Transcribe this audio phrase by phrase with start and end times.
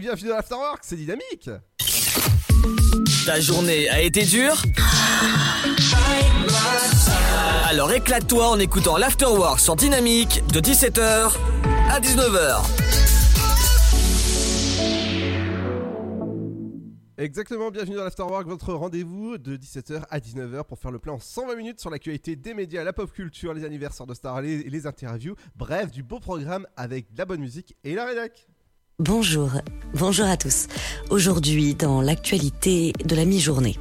[0.00, 1.50] bienvenue dans l'Afterwork, c'est dynamique
[3.26, 4.62] Ta journée a été dure
[7.66, 11.36] Alors éclate-toi en écoutant l'Afterwork sur Dynamique de 17h
[11.90, 12.62] à 19h.
[17.18, 21.20] Exactement, bienvenue dans l'Afterwork, votre rendez-vous de 17h à 19h pour faire le plan en
[21.20, 24.86] 120 minutes sur l'actualité des médias, la pop culture, les anniversaires de stars, les, les
[24.86, 28.49] interviews, bref, du beau programme avec de la bonne musique et la rédac.
[29.00, 29.52] Bonjour,
[29.94, 30.66] bonjour à tous.
[31.08, 33.78] Aujourd'hui, dans l'actualité de la mi-journée.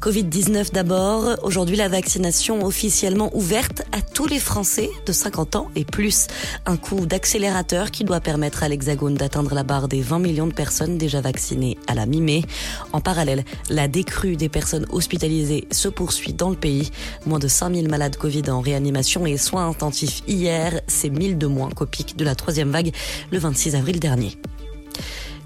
[0.00, 1.36] Covid-19 d'abord.
[1.42, 6.26] Aujourd'hui, la vaccination officiellement ouverte à tous les Français de 50 ans et plus.
[6.64, 10.54] Un coup d'accélérateur qui doit permettre à l'Hexagone d'atteindre la barre des 20 millions de
[10.54, 12.44] personnes déjà vaccinées à la mi-mai.
[12.94, 16.90] En parallèle, la décrue des personnes hospitalisées se poursuit dans le pays.
[17.26, 20.80] Moins de 5000 malades Covid en réanimation et soins intensifs hier.
[20.86, 22.92] C'est 1000 de moins qu'au de la troisième vague
[23.30, 24.38] le 26 avril dernier.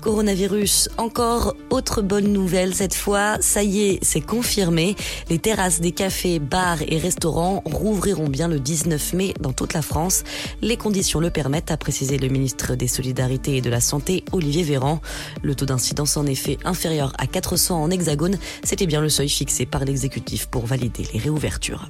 [0.05, 4.97] Coronavirus, encore autre bonne nouvelle cette fois, ça y est, c'est confirmé.
[5.31, 9.81] Les terrasses des cafés, bars et restaurants rouvriront bien le 19 mai dans toute la
[9.81, 10.23] France.
[10.61, 14.63] Les conditions le permettent, a précisé le ministre des Solidarités et de la Santé, Olivier
[14.63, 15.01] Véran.
[15.43, 19.65] Le taux d'incidence en effet inférieur à 400 en hexagone, c'était bien le seuil fixé
[19.65, 21.89] par l'exécutif pour valider les réouvertures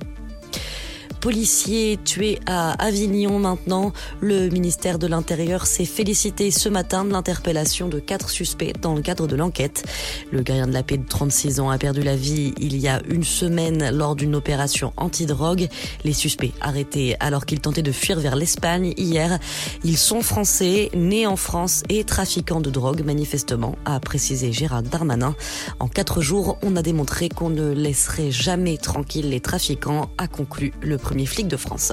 [1.25, 3.95] policiers tués à Avignon maintenant.
[4.21, 9.01] Le ministère de l'Intérieur s'est félicité ce matin de l'interpellation de quatre suspects dans le
[9.01, 9.87] cadre de l'enquête.
[10.33, 13.01] Le gardien de la paix de 36 ans a perdu la vie il y a
[13.09, 15.69] une semaine lors d'une opération anti-drogue.
[16.05, 19.39] Les suspects arrêtés alors qu'ils tentaient de fuir vers l'Espagne hier.
[19.83, 25.35] Ils sont français, nés en France et trafiquants de drogue manifestement, a précisé Gérard Darmanin.
[25.81, 30.75] En quatre jours, on a démontré qu'on ne laisserait jamais tranquille les trafiquants, a conclu
[30.83, 31.93] le premier flic de France.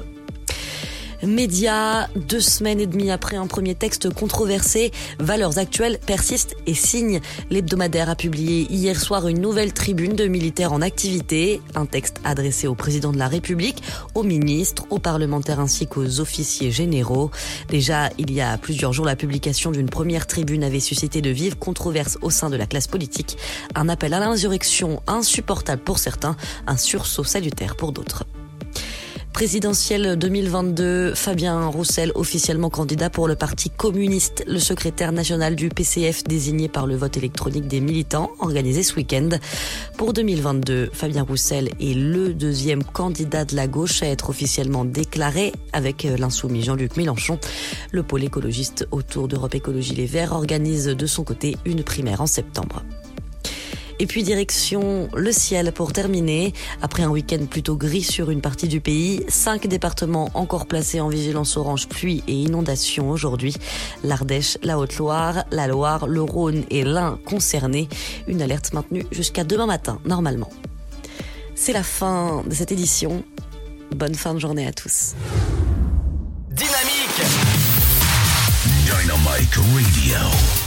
[1.24, 7.22] Média, deux semaines et demie après un premier texte controversé, Valeurs actuelles persistent et signent.
[7.52, 12.66] L'hebdomadaire a publié hier soir une nouvelle tribune de militaires en activité, un texte adressé
[12.66, 13.84] au président de la République,
[14.16, 17.30] aux ministres, aux parlementaires ainsi qu'aux officiers généraux.
[17.70, 21.58] Déjà, il y a plusieurs jours, la publication d'une première tribune avait suscité de vives
[21.58, 23.38] controverses au sein de la classe politique.
[23.76, 26.36] Un appel à l'insurrection insupportable pour certains,
[26.66, 28.26] un sursaut salutaire pour d'autres
[29.34, 36.24] présidentielle 2022, Fabien Roussel officiellement candidat pour le Parti communiste, le secrétaire national du PCF
[36.24, 39.30] désigné par le vote électronique des militants organisé ce week-end.
[39.98, 45.54] Pour 2022, Fabien Roussel est le deuxième candidat de la gauche à être officiellement déclaré
[45.74, 47.40] avec l'insoumis Jean-Luc Mélenchon.
[47.92, 52.28] Le pôle écologiste autour d'Europe Écologie Les Verts organise de son côté une primaire en
[52.28, 52.84] septembre.
[54.02, 56.54] Et puis direction le ciel pour terminer.
[56.82, 61.08] Après un week-end plutôt gris sur une partie du pays, cinq départements encore placés en
[61.08, 63.54] vigilance orange pluie et inondation aujourd'hui.
[64.04, 67.90] L'Ardèche, la Haute-Loire, la Loire, le Rhône et l'Ain concernés.
[68.26, 70.50] Une alerte maintenue jusqu'à demain matin, normalement.
[71.54, 73.24] C'est la fin de cette édition.
[73.96, 75.14] Bonne fin de journée à tous.
[76.50, 77.61] Dynamique
[78.92, 80.20] Dynamic Radio,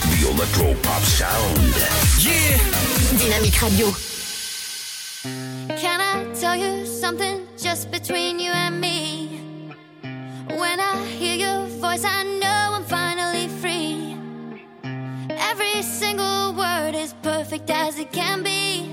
[0.09, 1.57] the electro pop sound.
[2.19, 2.57] Yeah
[3.19, 3.91] Dynamique Radio.
[5.77, 9.39] Can I tell you something just between you and me?
[10.47, 14.17] When I hear your voice, I know I'm finally free.
[15.29, 18.89] Every single word is perfect as it can be.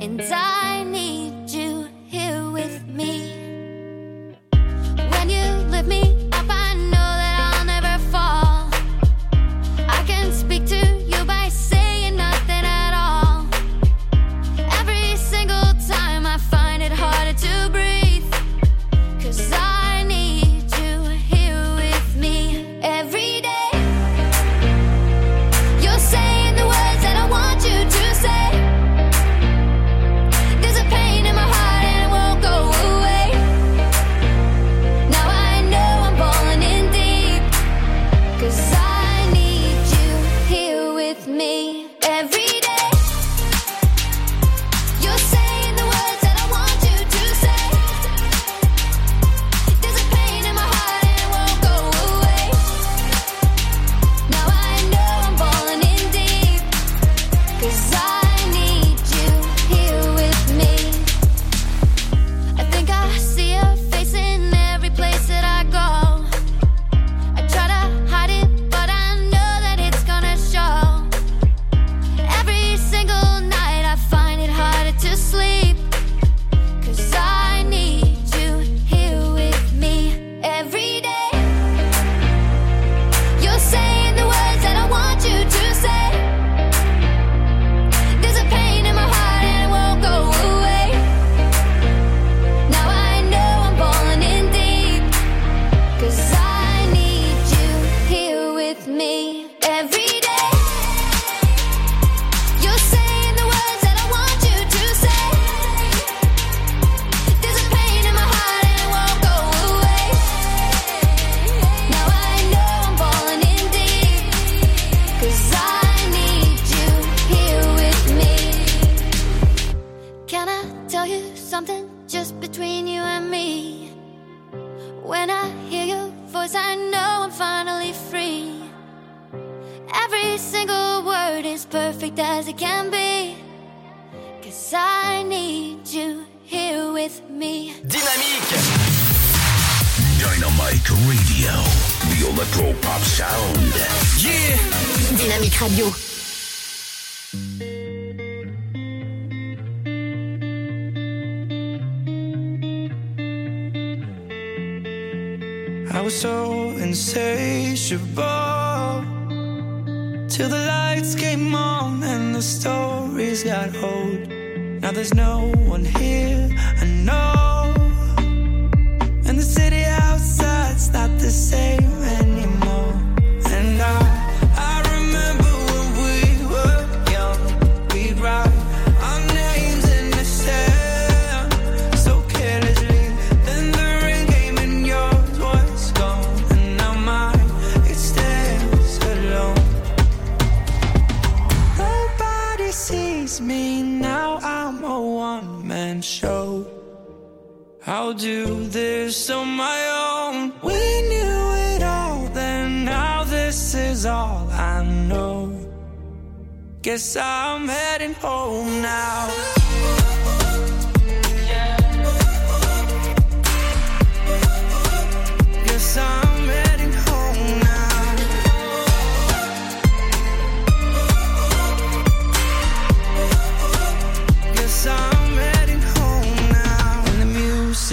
[0.00, 1.33] And I need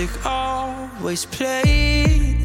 [0.02, 2.44] music always played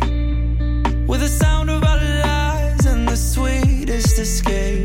[1.09, 4.76] with the sound of our lives and the sweetest escape.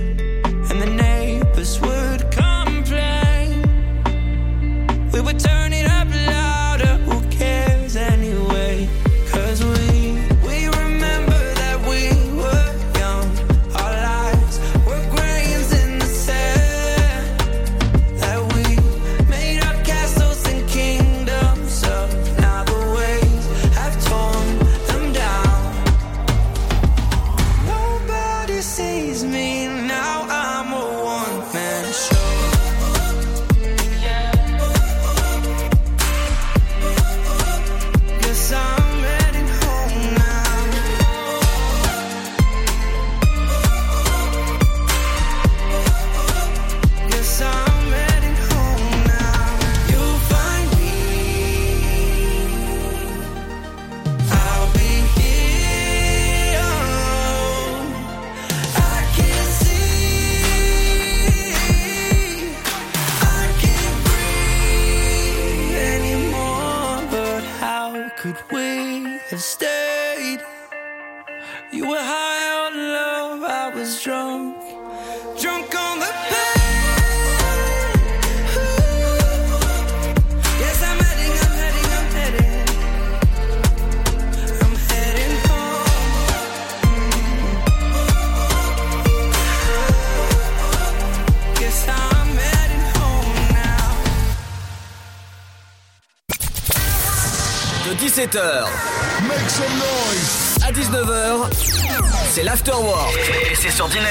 [103.82, 104.11] sur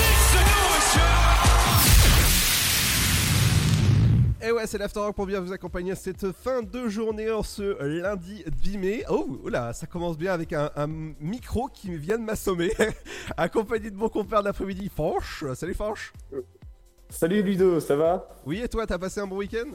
[4.43, 7.83] Et ouais, c'est l'Afterwork pour bien vous accompagner à cette fin de journée en ce
[7.83, 9.03] lundi 10 mai.
[9.09, 12.71] Oh, là, ça commence bien avec un, un micro qui vient de m'assommer,
[13.37, 15.43] accompagné de mon compère d'après-midi, Fanche.
[15.53, 16.11] Salut Fanche
[17.09, 18.27] Salut Ludo, ça va?
[18.45, 19.67] Oui, et toi, t'as passé un bon week-end?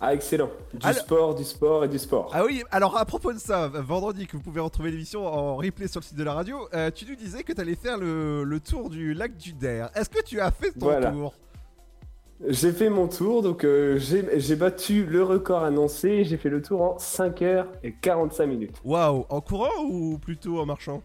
[0.00, 0.50] Ah, excellent.
[0.74, 2.30] Du Alors- sport, du sport et du sport.
[2.34, 5.86] Ah oui, alors à propos de ça, vendredi que vous pouvez retrouver l'émission en replay
[5.86, 8.58] sur le site de la radio, euh, tu nous disais que t'allais faire le, le
[8.58, 9.90] tour du lac du Der.
[9.94, 11.12] Est-ce que tu as fait ton Voilà.
[11.12, 11.34] tour?
[12.48, 16.24] J'ai fait mon tour, donc euh, j'ai battu le record annoncé.
[16.24, 18.76] J'ai fait le tour en 5h et 45 minutes.
[18.84, 21.02] Waouh, en courant ou plutôt en marchant?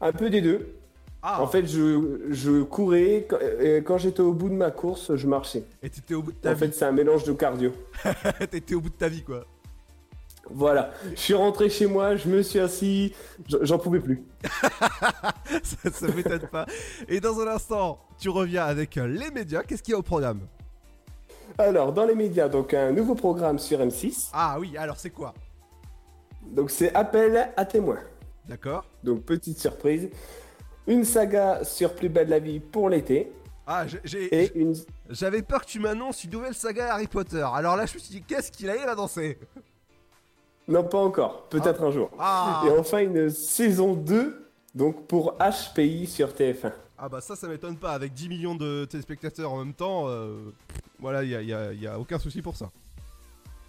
[0.00, 0.74] Un peu des deux.
[1.22, 3.26] Ah, En fait, je, je courais.
[3.30, 5.64] Quand, et quand j'étais au bout de ma course, je marchais.
[5.82, 6.58] et t'étais au bout de ta En vie?
[6.58, 7.70] fait, c'est un mélange de cardio.
[8.50, 9.44] t'étais au bout de ta vie quoi.
[10.50, 10.90] Voilà.
[11.14, 13.14] Je suis rentré chez moi, je me suis assis,
[13.62, 14.24] j'en pouvais plus.
[15.62, 16.66] ça ça m'étonne pas.
[17.08, 19.62] Et dans un instant, tu reviens avec euh, les médias.
[19.62, 20.40] Qu'est-ce qu'il y a au programme?
[21.58, 24.30] Alors, dans les médias, donc un nouveau programme sur M6.
[24.32, 25.34] Ah oui, alors c'est quoi?
[26.42, 28.00] Donc, c'est Appel à témoins.
[28.48, 28.84] D'accord.
[29.04, 30.08] Donc, petite surprise.
[30.86, 33.30] Une saga sur Plus belle la vie pour l'été.
[33.66, 34.74] Ah, j'ai- une,
[35.08, 37.46] j'avais peur que tu m'annonces une nouvelle saga Harry Potter.
[37.54, 39.38] Alors là, je me suis dit, qu'est-ce qu'il a à danser?
[40.68, 41.48] Non, pas encore.
[41.48, 42.10] Peut-être un jour.
[42.18, 46.72] Ah Et enfin, une saison 2, donc pour HPI sur TF1.
[46.98, 47.92] Ah bah ça, ça m'étonne pas.
[47.92, 50.52] Avec 10 millions de téléspectateurs en même temps, euh,
[51.00, 51.58] voilà, il y a,
[51.90, 52.70] a- a aucun souci pour ça.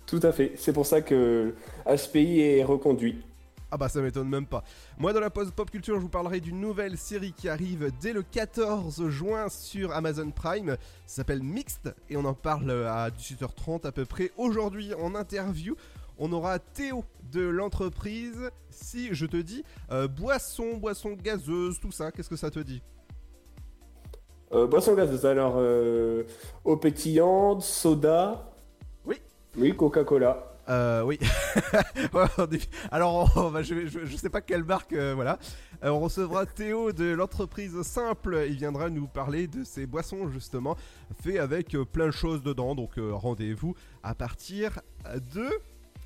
[0.06, 0.54] Tout à fait.
[0.58, 1.56] C'est pour ça que
[1.88, 3.24] HPI est reconduit.
[3.72, 4.64] Ah bah ça m'étonne même pas.
[5.00, 8.14] Moi dans la pause pop culture je vous parlerai d'une nouvelle série qui arrive dès
[8.14, 10.78] le 14 juin sur Amazon Prime.
[11.08, 14.30] Ça s'appelle Mixed et on en parle à 18h30 à peu près.
[14.38, 15.76] Aujourd'hui en interview
[16.18, 18.50] on aura Théo de l'entreprise.
[18.70, 22.82] Si je te dis euh, boisson, boisson gazeuse, tout ça, qu'est-ce que ça te dit?
[24.52, 26.24] Euh, boisson gazeuse, alors euh,
[26.64, 28.52] eau pétillante, soda.
[29.06, 29.18] Oui.
[29.58, 30.50] Oui, Coca-Cola.
[30.70, 31.20] Euh, oui.
[32.92, 35.38] Alors, on va- je, je, je sais pas quelle marque, euh, voilà.
[35.84, 38.46] Euh, on recevra Théo de l'entreprise Simple.
[38.48, 40.78] Il viendra nous parler de ses boissons, justement,
[41.22, 42.76] fait avec plein de choses dedans.
[42.76, 44.80] Donc, rendez-vous à partir
[45.36, 45.50] de.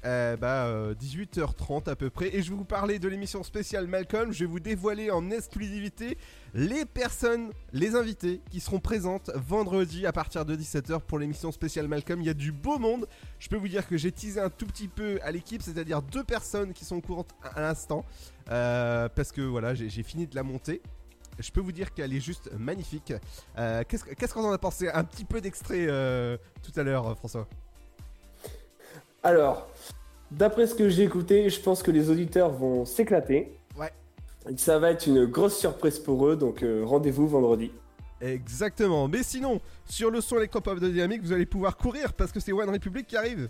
[0.08, 3.88] Euh, bah, euh, 18h30 à peu près et je vais vous parler de l'émission spéciale
[3.88, 6.18] Malcolm je vais vous dévoiler en exclusivité
[6.54, 11.88] les personnes, les invités qui seront présentes vendredi à partir de 17h pour l'émission spéciale
[11.88, 12.22] Malcolm.
[12.22, 13.06] Il y a du beau monde.
[13.38, 16.24] Je peux vous dire que j'ai teasé un tout petit peu à l'équipe, c'est-à-dire deux
[16.24, 18.06] personnes qui sont courantes à l'instant.
[18.50, 20.82] euh, parce que voilà, j'ai fini de la monter.
[21.38, 23.14] Je peux vous dire qu'elle est juste magnifique.
[23.60, 24.88] Euh, Qu'est-ce que- qu'est-ce qu'on en a pensé?
[24.90, 27.48] Un petit peu d'extrait euh, tout à l'heure, euh, François.
[29.28, 29.68] Alors,
[30.32, 33.60] d'après ce que j'ai écouté, je pense que les auditeurs vont s'éclater.
[33.78, 33.92] Ouais.
[34.50, 37.74] Et Ça va être une grosse surprise pour eux, donc euh, rendez-vous vendredi.
[38.22, 39.10] Exactement.
[39.10, 42.54] Mais sinon, sur le son électropop de Dynamique, vous allez pouvoir courir parce que c'est
[42.54, 43.50] One Republic qui arrive.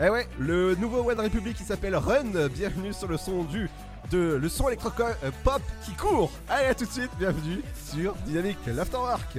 [0.00, 2.48] Eh ouais, le nouveau One Republic qui s'appelle Run.
[2.48, 3.70] Bienvenue sur le son du
[4.10, 6.30] de le son électropop pop qui court.
[6.48, 7.10] Allez, à tout de suite.
[7.18, 7.62] Bienvenue
[7.92, 9.38] sur Dynamique l'Afterwork.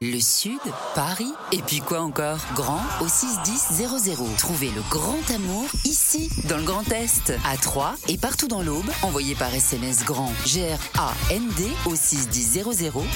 [0.00, 0.60] Le Sud,
[0.94, 2.38] Paris, et puis quoi encore?
[2.54, 3.88] Grand au 61000.
[4.36, 8.90] Trouvez le grand amour ici, dans le Grand Est, à Troyes et partout dans l'Aube.
[9.02, 12.64] Envoyez par SMS grand G-R-A-N-D au 61000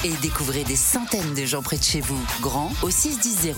[0.03, 2.19] et découvrez des centaines de gens près de chez vous.
[2.41, 3.53] Grand au 61000.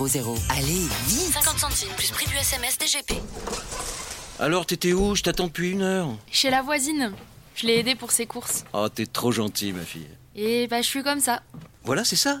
[0.50, 3.14] Allez, vite 50 centimes plus prix du SMS DGP.
[4.38, 5.14] Alors, t'étais où?
[5.14, 6.08] Je t'attends depuis une heure.
[6.30, 7.12] Chez la voisine.
[7.54, 8.64] Je l'ai aidée pour ses courses.
[8.72, 10.08] Oh, t'es trop gentil, ma fille.
[10.34, 11.42] Et bah, je suis comme ça.
[11.84, 12.40] Voilà, c'est ça.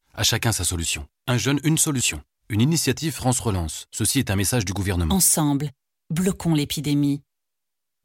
[0.13, 1.07] à chacun sa solution.
[1.27, 2.21] Un jeune, une solution.
[2.49, 3.87] Une initiative France Relance.
[3.91, 5.15] Ceci est un message du gouvernement.
[5.15, 5.71] Ensemble,
[6.09, 7.21] bloquons l'épidémie.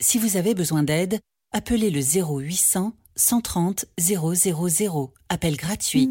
[0.00, 1.20] Si vous avez besoin d'aide,
[1.52, 5.14] appelez le 0800 130 000.
[5.28, 6.10] Appel gratuit.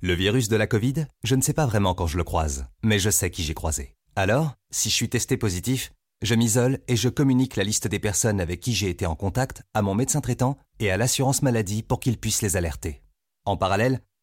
[0.00, 2.98] Le virus de la Covid, je ne sais pas vraiment quand je le croise, mais
[2.98, 3.94] je sais qui j'ai croisé.
[4.16, 8.40] Alors, si je suis testé positif, je m'isole et je communique la liste des personnes
[8.40, 11.98] avec qui j'ai été en contact à mon médecin traitant et à l'assurance maladie pour
[11.98, 13.02] qu'ils puissent les alerter.
[13.44, 14.00] En parallèle,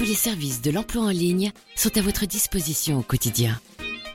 [0.00, 3.60] Tous les services de l'emploi en ligne sont à votre disposition au quotidien.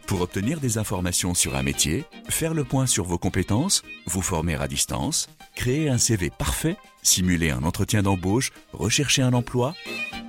[0.08, 4.56] Pour obtenir des informations sur un métier, faire le point sur vos compétences, vous former
[4.56, 9.76] à distance, créer un CV parfait, simuler un entretien d'embauche, rechercher un emploi,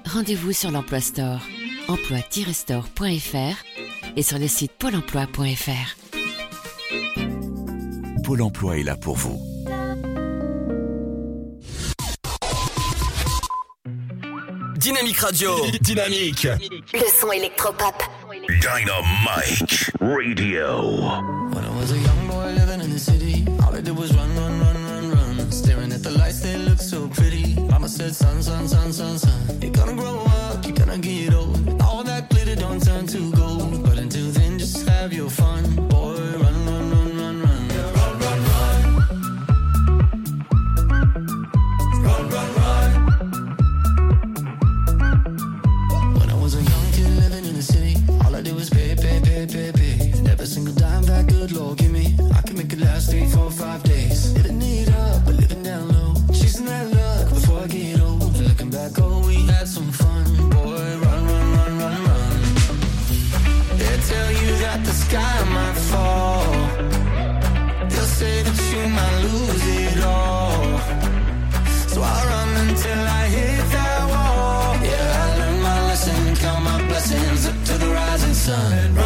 [0.05, 1.40] Rendez-vous sur l'Emploi Store,
[1.88, 3.57] emploi-store.fr
[4.14, 5.97] et sur le site pôle emploi.fr.
[8.23, 9.56] Pôle Emploi est là pour vous.
[14.87, 15.51] Dynamique Radio.
[15.81, 16.46] Dynamique.
[16.94, 18.05] Le son électropop.
[18.62, 21.01] Dynamite Radio.
[21.51, 24.29] When I was a young boy living in the city, all I did was run,
[24.37, 25.51] run, run, run, run.
[25.51, 27.57] Staring at the lights, they look so pretty.
[27.62, 29.61] Mama said, son, son, son, son, son.
[29.61, 31.83] You're gonna grow up, you're gonna get old.
[31.83, 33.83] All that glitter don't turn to gold.
[33.83, 35.96] But until then, just have your fun.
[48.37, 50.11] I did was pay, pay, pay, pay, pay.
[50.18, 53.27] And every single dime that good Lord give me, I can make it last three,
[53.29, 54.35] four, five days.
[54.35, 56.12] Living it up, but living down low.
[56.35, 58.37] Chasing that luck before I get old.
[58.38, 60.51] Looking back, oh, we had some fun.
[60.51, 62.40] Boy, run, run, run, run, run.
[63.81, 66.53] They tell you that the sky might fall.
[67.88, 70.79] They'll say that you might lose it all.
[71.88, 73.56] So I run until I hit
[78.47, 79.06] sun.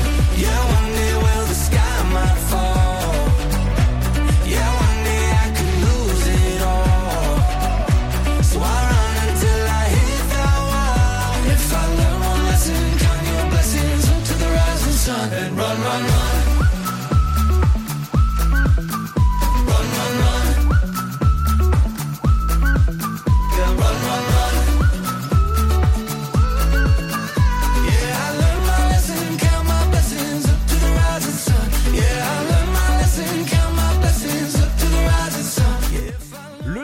[15.21, 15.27] Le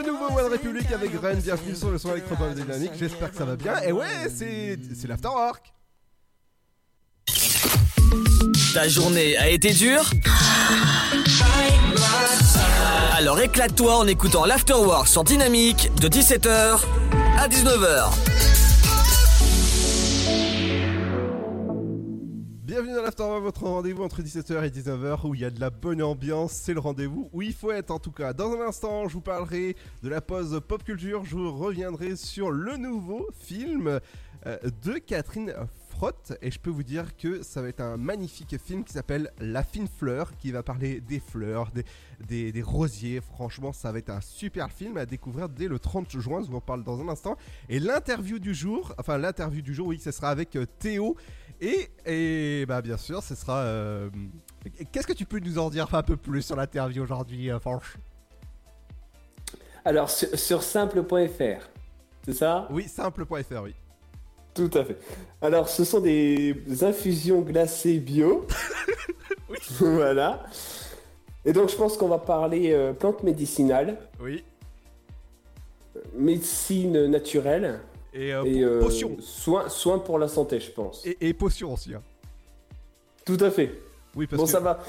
[0.02, 2.92] nouveau One Republic avec Ren, bienvenue sur le son électropop dynamique.
[2.96, 3.82] J'espère que ça va bien.
[3.82, 5.72] Et ouais, c'est l'afterwork.
[8.74, 10.10] Ta journée a été dure
[13.16, 16.80] Alors éclate-toi en écoutant l'Afterwork sur Dynamique de 17h
[17.38, 18.10] à 19h.
[22.64, 25.70] Bienvenue dans l'Afterwork, votre rendez-vous entre 17h et 19h où il y a de la
[25.70, 28.32] bonne ambiance, c'est le rendez-vous où il faut être en tout cas.
[28.32, 32.76] Dans un instant, je vous parlerai de la pause pop culture, je reviendrai sur le
[32.76, 34.00] nouveau film
[34.46, 35.54] euh, de Catherine
[35.98, 39.32] Frotte et je peux vous dire que ça va être un magnifique film qui s'appelle
[39.40, 41.84] La fine fleur qui va parler des fleurs, des,
[42.24, 43.20] des, des rosiers.
[43.20, 46.56] Franchement, ça va être un super film à découvrir dès le 30 juin, je vous
[46.56, 47.36] en parle dans un instant.
[47.68, 51.16] Et l'interview du jour, enfin l'interview du jour, oui, ce sera avec euh, Théo.
[51.60, 53.56] Et, et bah bien sûr, ce sera.
[53.62, 54.08] euh,
[54.92, 57.96] Qu'est-ce que tu peux nous en dire un peu plus sur l'interview aujourd'hui, euh, Franche?
[59.84, 61.68] Alors, sur, sur simple.fr,
[62.24, 62.68] c'est ça?
[62.70, 63.74] Oui, simple.fr, oui.
[64.58, 64.96] Tout à fait.
[65.40, 68.46] Alors, ce sont des infusions glacées bio.
[69.78, 70.44] voilà.
[71.44, 74.44] Et donc, je pense qu'on va parler euh, plantes médicinales, Oui.
[76.14, 77.80] médecine naturelle
[78.12, 79.16] Et, euh, et euh, potions.
[79.20, 81.06] soins, soins pour la santé, je pense.
[81.06, 81.94] Et, et potions aussi.
[81.94, 82.02] hein.
[83.24, 83.72] Tout à fait.
[84.16, 84.82] Oui, parce bon, que- ça va.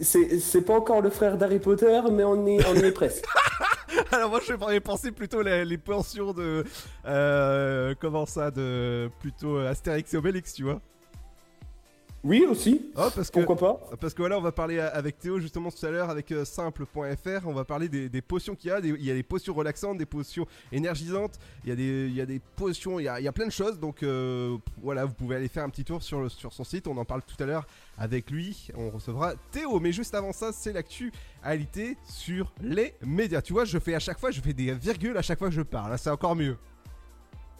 [0.00, 3.24] C'est pas encore le frère d'Harry Potter, mais on y, on y est presque.
[4.12, 4.46] Alors moi je
[4.80, 6.64] pensé plutôt les, les pensions de
[7.06, 10.80] euh, comment ça de plutôt euh, Astérix et Obélix tu vois.
[12.22, 12.90] Oui aussi.
[12.96, 15.86] Oh, parce que, Pourquoi pas Parce que voilà on va parler avec Théo justement tout
[15.86, 18.90] à l'heure avec euh, simple.fr on va parler des, des potions qu'il y a des-
[18.90, 21.38] il y a des potions relaxantes des potions énergisantes.
[21.64, 23.32] Il y a des il y a des potions il y a, il y a
[23.32, 23.80] plein de choses.
[23.80, 26.86] Donc euh, voilà vous pouvez aller faire un petit tour sur le- sur son site.
[26.88, 28.68] On en parle tout à l'heure avec lui.
[28.76, 29.80] On recevra Théo.
[29.80, 33.40] Mais juste avant ça c'est l'actualité sur les médias.
[33.40, 35.54] Tu vois je fais à chaque fois je fais des virgules à chaque fois que
[35.54, 35.96] je parle.
[35.96, 36.58] C'est encore mieux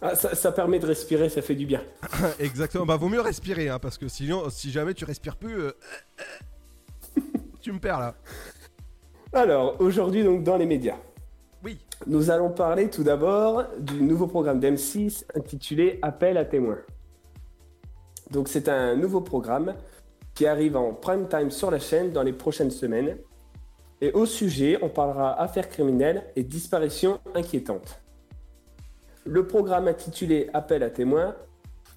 [0.01, 1.81] Ah, ça, ça permet de respirer, ça fait du bien.
[2.39, 5.71] Exactement, bah vaut mieux respirer, hein, parce que sinon, si jamais tu respires plus, euh,
[7.61, 8.15] tu me perds là.
[9.33, 10.97] Alors, aujourd'hui, donc, dans les médias.
[11.63, 11.77] Oui.
[12.07, 16.79] Nous allons parler tout d'abord du nouveau programme d'M6 intitulé Appel à témoins.
[18.31, 19.75] Donc, c'est un nouveau programme
[20.33, 23.17] qui arrive en prime time sur la chaîne dans les prochaines semaines.
[24.01, 28.00] Et au sujet, on parlera affaires criminelles et disparitions inquiétantes.
[29.25, 31.35] Le programme intitulé Appel à témoins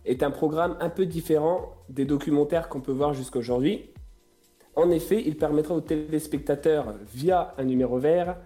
[0.04, 3.90] est un programme un peu différent des documentaires qu'on peut voir jusqu'aujourd'hui.
[4.76, 8.36] En effet, il permettra aux téléspectateurs, via un numéro vert,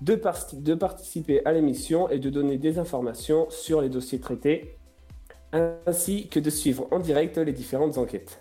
[0.00, 4.76] de participer à l'émission et de donner des informations sur les dossiers traités,
[5.52, 8.40] ainsi que de suivre en direct les différentes enquêtes.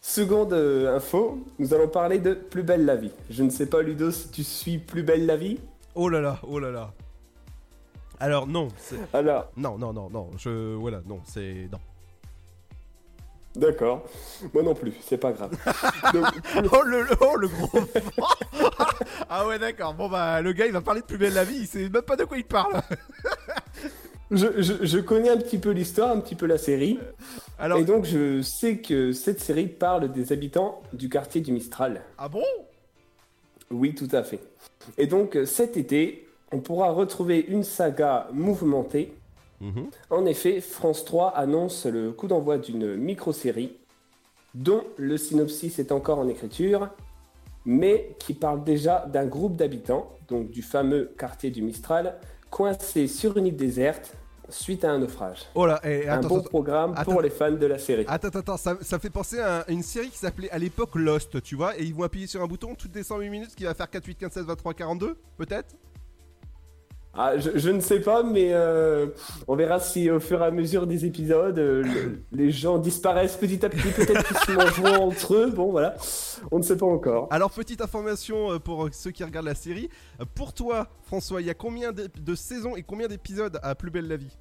[0.00, 3.12] Seconde euh, info, nous allons parler de Plus belle la vie.
[3.30, 5.58] Je ne sais pas Ludo si tu suis Plus belle la vie?
[5.94, 6.92] Oh là là, oh là là.
[8.22, 8.96] Alors non, c'est...
[9.12, 10.74] Alors Non, non, non, non, je...
[10.76, 11.68] Voilà, non, c'est...
[11.72, 11.78] Non.
[13.56, 14.04] D'accord.
[14.54, 15.50] Moi non plus, c'est pas grave.
[16.14, 16.24] Donc,
[16.72, 17.68] oh, le, le- oh, le gros
[19.28, 21.56] Ah ouais, d'accord, bon bah, le gars, il va parler de plus belle la vie,
[21.62, 22.80] il sait même pas de quoi il parle.
[24.30, 26.98] je, je- je connais un petit peu l'histoire, un petit peu la série.
[27.58, 32.02] Alors- Et donc je sais que cette série parle des habitants du quartier du Mistral.
[32.18, 32.44] Ah bon?
[33.70, 34.40] Oui, tout à fait.
[34.96, 36.21] Et donc cet été,
[36.52, 39.14] on pourra retrouver une saga mouvementée.
[40.10, 43.76] En effet, France 3 annonce le coup d'envoi d'une micro-série
[44.54, 46.88] dont le synopsis est encore en écriture,
[47.64, 52.18] mais qui parle déjà d'un groupe d'habitants, donc du fameux quartier du Mistral,
[52.50, 54.14] coincé sur une île déserte
[54.48, 55.46] suite à un naufrage.
[55.54, 57.12] Oh là, et un bon attends, programme attends.
[57.12, 58.04] pour les fans de la série.
[58.08, 61.40] Attends, attends, attends, ça, ça fait penser à une série qui s'appelait à l'époque Lost,
[61.42, 63.74] tu vois, et ils vont appuyer sur un bouton toutes les 108 minutes, qui va
[63.74, 65.76] faire 4, 8, 15, 16, 23, 42, peut-être?
[67.14, 69.08] Ah, je, je ne sais pas, mais euh,
[69.46, 73.36] on verra si au fur et à mesure des épisodes, euh, le- les gens disparaissent
[73.36, 75.50] petit à petit, peut-être qu'ils se mangeront entre eux.
[75.50, 75.94] Bon, voilà,
[76.50, 77.28] on ne sait pas encore.
[77.30, 79.90] Alors, petite information euh, pour ceux qui regardent la série.
[80.34, 83.90] Pour toi, François, il y a combien d'ép- de saisons et combien d'épisodes à Plus
[83.90, 84.34] Belle la Vie?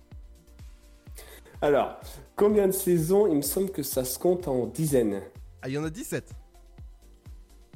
[1.62, 2.00] Alors,
[2.38, 3.28] combien de saisons?
[3.28, 5.22] Il me semble que ça se compte en dizaines.
[5.62, 6.24] Ah, il y en a 17.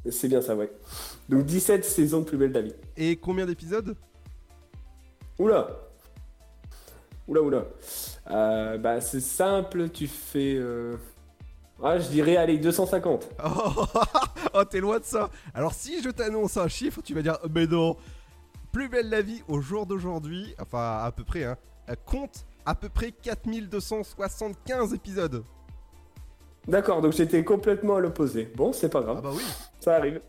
[0.09, 0.71] C'est bien ça, ouais.
[1.27, 2.73] Donc 17 saisons de Plus Belle la Vie.
[2.95, 3.95] Et combien d'épisodes?
[5.39, 5.67] Oula
[7.27, 7.65] Oula, oula.
[8.29, 10.55] Euh, bah, c'est simple, tu fais.
[10.57, 10.95] euh,
[11.83, 13.27] Ah, je dirais, allez, 250.
[13.43, 13.85] Oh,
[14.53, 15.29] oh, t'es loin de ça.
[15.53, 17.97] Alors, si je t'annonce un chiffre, tu vas dire, mais non.
[18.71, 21.55] Plus belle la vie au jour d'aujourd'hui, enfin à peu près, hein,
[22.05, 25.43] compte à peu près 4275 épisodes.
[26.67, 28.51] D'accord, donc j'étais complètement à l'opposé.
[28.55, 29.15] Bon, c'est pas grave.
[29.19, 29.43] Ah bah oui.
[29.79, 30.19] Ça arrive.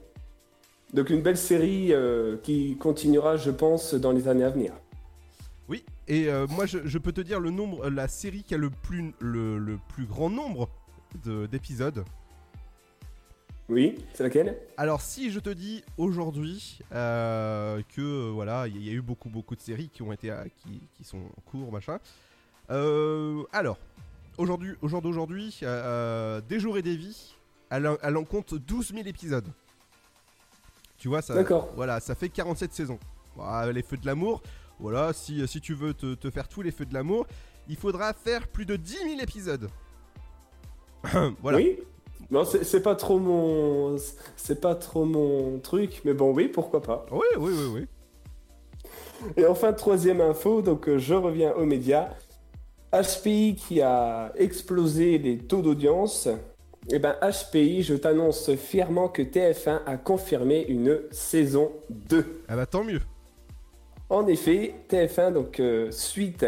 [0.94, 4.72] Donc une belle série euh, qui continuera, je pense, dans les années à venir.
[5.68, 8.58] Oui, Et euh, moi, je, je peux te dire le nombre, la série qui a
[8.58, 10.68] le plus, le, le plus grand nombre
[11.24, 12.04] de- d'épisodes.
[13.68, 14.56] Oui, c'est laquelle?
[14.76, 19.28] Alors, si je te dis aujourd'hui euh, que euh, voilà, il y, a eu beaucoup,
[19.28, 21.98] beaucoup de séries qui ont été, euh, qui, qui sont en cours, machin.
[22.70, 23.78] Euh, alors,
[24.38, 27.34] aujourd'hui, au jour d'aujourd'hui, euh, euh, Des jours et des vies,
[27.70, 29.48] elle, en- elle en compte 12 000 épisodes.
[30.98, 31.72] Tu vois, ça, D'accord.
[31.74, 33.00] voilà, ça fait 47 saisons.
[33.34, 34.42] Voilà, les feux de l'amour,
[34.80, 37.26] voilà, si, si tu veux te, te faire tous les feux de l'amour,
[37.68, 39.68] il faudra faire plus de 10 000 épisodes.
[41.42, 41.58] voilà.
[41.58, 41.78] Oui.
[42.30, 43.96] Non, c'est c'est pas trop mon,
[44.36, 47.06] c'est pas trop mon truc, mais bon, oui, pourquoi pas.
[47.12, 47.86] Oui, oui, oui, oui.
[49.36, 52.10] Et enfin, troisième info, donc euh, je reviens aux médias.
[52.92, 56.28] HPI qui a explosé les taux d'audience.
[56.90, 62.42] Eh ben HPI, je t'annonce fièrement que TF1 a confirmé une saison 2.
[62.48, 63.00] Ah bah tant mieux.
[64.08, 66.46] En effet, TF1, donc euh, suite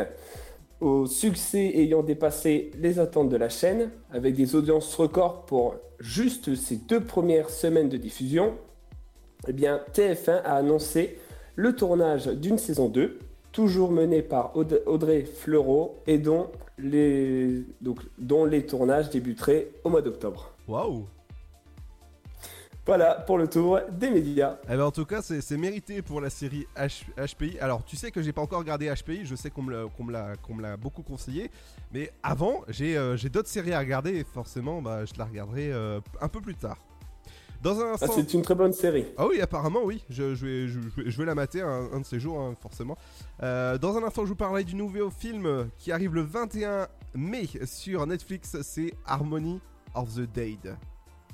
[0.81, 6.55] au succès ayant dépassé les attentes de la chaîne, avec des audiences records pour juste
[6.55, 8.55] ces deux premières semaines de diffusion,
[9.49, 11.19] eh bien TF1 a annoncé
[11.57, 13.19] le tournage d'une saison 2,
[13.51, 16.47] toujours menée par Aud- Audrey Fleurot et dont
[16.79, 17.65] les,
[18.19, 20.53] dont les tournages débuteraient au mois d'octobre.
[20.69, 21.07] Waouh
[22.89, 24.57] Voilà pour le tour des médias.
[24.65, 27.59] Eh ben en tout cas, c'est mérité pour la série H- HPI.
[27.61, 31.03] Alors, tu sais que j'ai pas encore regardé HPI, je sais qu'on me l'a- beaucoup
[31.03, 31.51] conseillé.
[31.93, 36.01] Mais avant, j'ai euh, d'autres séries à regarder et forcément, bah, je la regarderai euh,
[36.23, 36.79] un peu plus tard.
[37.61, 39.05] Dans un Ah, c'est une très bonne série.
[39.19, 40.03] Ah oui, apparemment, oui.
[40.09, 42.41] Je, je vais, je, je vais- je vais la mater un, un de ces jours,
[42.41, 42.97] hein, forcément.
[43.43, 47.47] Euh, dans un instant, je vous parlerai du nouveau film qui arrive le 21 mai
[47.67, 48.57] sur Netflix.
[48.63, 49.61] C'est Harmony
[49.95, 50.75] of the Dead.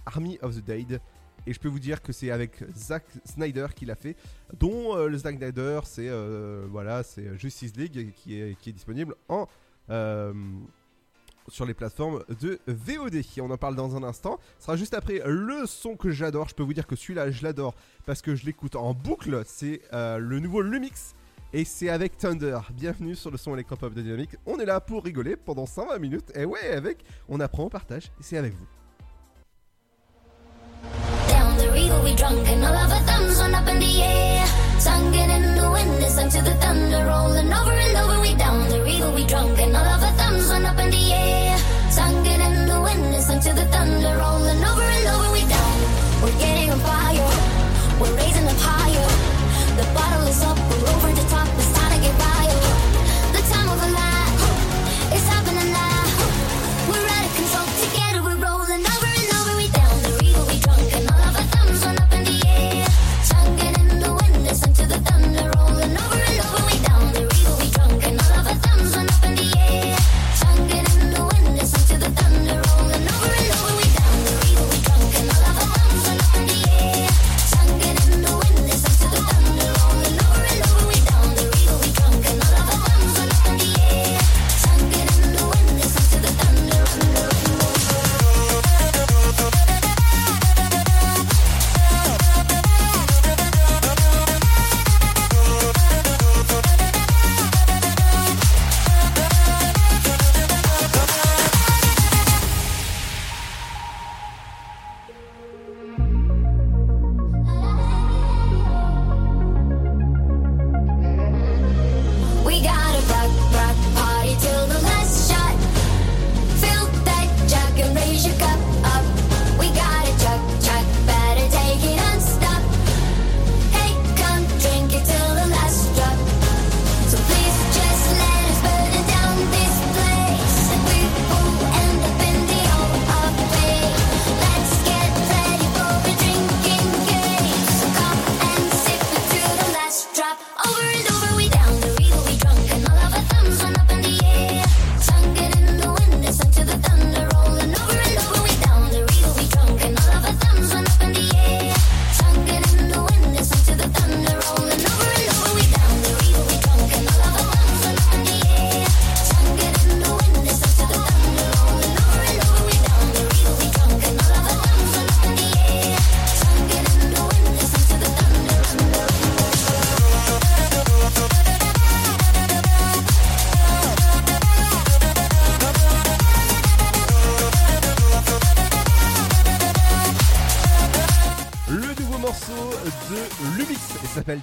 [0.06, 1.00] Army of the Dead.
[1.46, 4.16] Et je peux vous dire que c'est avec Zack Snyder qui l'a fait,
[4.58, 9.14] dont euh, le Zack Snyder, c'est euh, voilà, c'est Justice League qui est, disponible
[9.90, 10.32] euh,
[11.48, 13.22] sur les plateformes de VOD.
[13.40, 14.38] On en parle dans un instant.
[14.58, 16.48] Ce sera juste après le son que j'adore.
[16.48, 17.74] Je peux vous dire que celui-là, je l'adore
[18.06, 19.42] parce que je l'écoute en boucle.
[19.44, 21.14] C'est euh, le nouveau Lumix.
[21.52, 22.58] Et c'est avec Thunder.
[22.72, 24.36] Bienvenue sur le son électropop de Dynamique.
[24.44, 26.32] On est là pour rigoler pendant 120 minutes.
[26.34, 28.06] Et ouais, avec, on apprend, on partage.
[28.18, 28.66] Et c'est avec vous.
[31.64, 34.46] Down the river we drunk and all of our thumbs went up in the air.
[34.78, 37.63] Singing in the wind, listen to the thunder rolling over.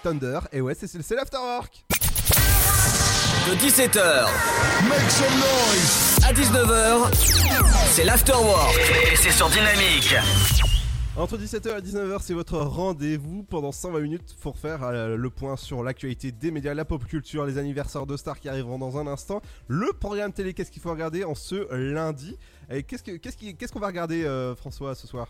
[0.04, 0.40] Thunder.
[0.52, 1.86] Et ouais, c'est c'est l'Afterwork.
[3.50, 4.26] De 17h
[6.24, 7.10] à 19h,
[7.92, 8.76] c'est l'Afterwork.
[9.12, 10.16] Et c'est sur Dynamique.
[11.18, 15.58] Entre 17h et 19h, c'est votre rendez-vous pendant 120 minutes pour faire euh, le point
[15.58, 19.08] sur l'actualité des médias, la pop culture, les anniversaires de stars qui arriveront dans un
[19.08, 22.38] instant, le programme télé, qu'est-ce qu'il faut regarder en ce lundi?
[22.70, 25.28] Et qu'est-ce que- qu'est-ce qui- qu'est-ce qu'on va regarder, euh, François, ce soir?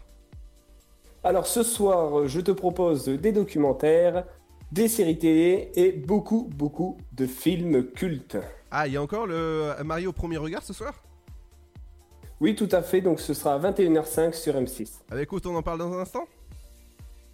[1.23, 4.23] Alors ce soir, je te propose des documentaires,
[4.71, 8.37] des séries télé et beaucoup, beaucoup de films cultes.
[8.71, 10.93] Ah, il y a encore le euh, Mario au premier regard ce soir?
[12.39, 15.01] Oui, tout à fait, donc ce sera à 21h05 sur M6.
[15.11, 16.25] Avec Aude, on en parle dans un instant?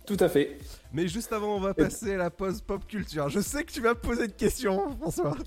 [0.06, 0.58] Tout à fait.
[0.94, 3.30] Mais juste avant, on va passer à la pause pop culture.
[3.30, 5.36] Je sais que tu vas poser une question, François.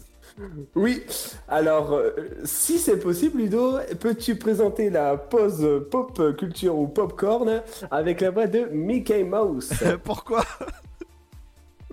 [0.76, 1.03] Oui,
[1.48, 2.12] alors euh,
[2.44, 8.46] si c'est possible, Ludo, peux-tu présenter la pause pop culture ou popcorn avec la voix
[8.46, 9.72] de Mickey Mouse?
[10.05, 10.44] Pourquoi?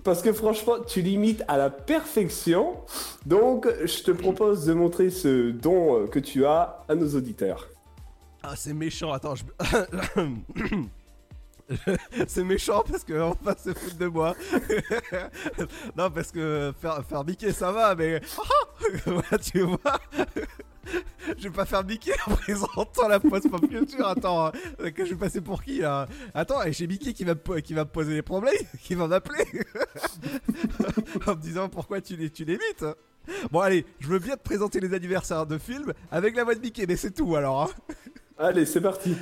[0.08, 2.78] Parce que franchement, tu limites à la perfection.
[3.26, 7.68] Donc, je te propose de montrer ce don euh, que tu as à nos auditeurs.
[8.42, 9.44] Ah, c'est méchant, attends, je.
[12.26, 14.34] c'est méchant parce que on va se foutre de moi.
[15.96, 18.20] non, parce que faire, faire ça va, mais.
[19.42, 20.00] Tu vois
[21.36, 24.06] Je vais pas faire Mickey en présentant la post pop culture.
[24.06, 24.52] Attends, hein,
[24.94, 26.06] que je vais passer pour qui là?
[26.34, 29.44] Attends, et j'ai Mickey qui va, qui va me poser des problèmes, qui va m'appeler
[31.26, 32.84] en me disant pourquoi tu mites?
[33.50, 36.60] Bon, allez, je veux bien te présenter les anniversaires de films avec la voix de
[36.60, 37.64] Mickey, mais c'est tout alors.
[37.64, 37.94] hein.
[38.38, 39.16] Allez, c'est parti.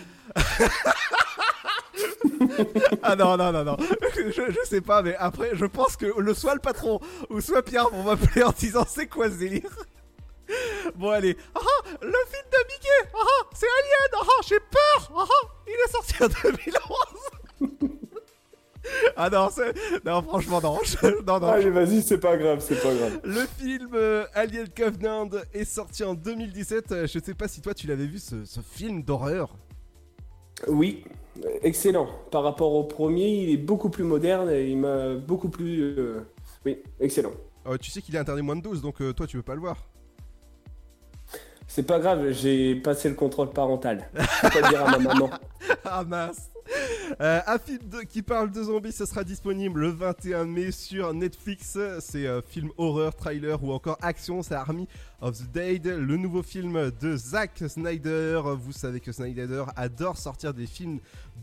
[3.02, 3.76] Ah non, non, non, non.
[4.16, 7.00] Je, sais pas, mais après, je pense que le soit le patron
[7.30, 9.70] ou soit Pierre vont m'appeler en disant c'est quoi ce délire?
[10.94, 11.36] Bon, allez.
[11.54, 15.26] Ah, ah, le film de Mickey Ah, ah, c'est Alien Ah, ah, j'ai peur ah,
[15.66, 17.90] il est sorti en 2011
[19.16, 19.74] Ah non, c'est...
[20.04, 20.78] Non, franchement, non.
[20.84, 21.48] Je- Non, non.
[21.48, 23.20] Allez, vas-y, c'est pas grave, c'est pas grave.
[23.24, 26.92] Le film euh, Alien Covenant est sorti en 2017.
[26.92, 29.54] Euh, Je sais pas si toi tu l'avais vu ce, ce film d'horreur.
[30.68, 31.04] Oui,
[31.62, 32.08] excellent.
[32.30, 35.80] Par rapport au premier, il est beaucoup plus moderne et il m'a beaucoup plus...
[35.98, 36.20] euh,
[36.64, 37.32] Oui, excellent.
[37.66, 39.60] Euh, tu sais qu'il est interdit moins de 12, donc toi tu veux pas le
[39.60, 39.86] voir.
[41.68, 44.08] C'est pas grave, j'ai passé le contrôle parental.
[44.14, 45.30] Je peux pas dire à ma maman.
[45.84, 46.48] ah mince
[47.20, 51.78] Euh, un film qui parle de zombies, ce sera disponible le 21 mai sur Netflix.
[52.00, 54.42] C'est euh, film horreur, trailer ou encore action.
[54.42, 54.86] C'est Army
[55.20, 58.42] of the Dead, le nouveau film de Zack Snyder.
[58.58, 60.98] Vous savez que Snyder adore sortir des films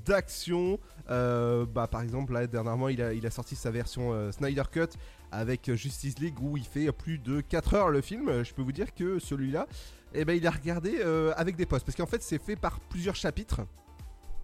[0.05, 0.79] d'action.
[1.09, 4.63] Euh, bah, par exemple, là, dernièrement, il a, il a sorti sa version euh, Snyder
[4.71, 4.89] Cut
[5.31, 8.43] avec Justice League où il fait plus de 4 heures le film.
[8.43, 9.67] Je peux vous dire que celui-là,
[10.13, 12.79] eh ben, il a regardé euh, avec des postes parce qu'en fait, c'est fait par
[12.79, 13.61] plusieurs chapitres.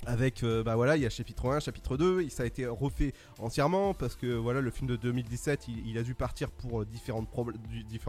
[0.06, 2.66] Avec, euh, bah voilà, il y a chapitre 1, chapitre 2, et ça a été
[2.66, 6.86] refait entièrement parce que voilà, le film de 2017, il, a dû partir pour euh,
[6.86, 7.26] différents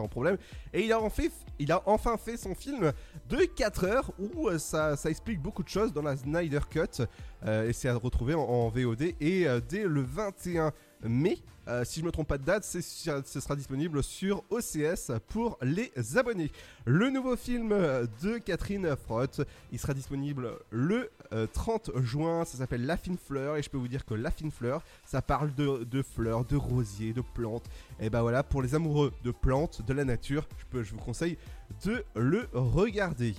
[0.07, 0.37] problèmes.
[0.73, 2.93] Et il a, enfin fait son film
[3.29, 7.03] de 4 heures où euh, ça, explique beaucoup de choses dans la Snyder Cut.
[7.45, 9.13] euh, et c'est à retrouver en, VOD.
[9.19, 10.71] Et dès le 21
[11.03, 11.39] mai,
[11.83, 16.51] si je me trompe pas de date, ce sera disponible sur OCS pour les abonnés.
[16.85, 22.45] Le nouveau film de Catherine Frotte, il sera disponible le euh, 30 juin.
[22.45, 25.21] Ça s'appelle La fine fleur et je peux vous dire que La fine fleur, ça
[25.21, 27.65] parle de, fleurs, de rosiers, de plantes.
[27.99, 30.99] Et bah voilà, pour les amoureux de plantes, de la nature, je, peux, je vous
[30.99, 31.37] conseille
[31.85, 33.33] de le regarder.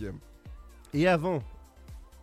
[0.95, 1.43] Et avant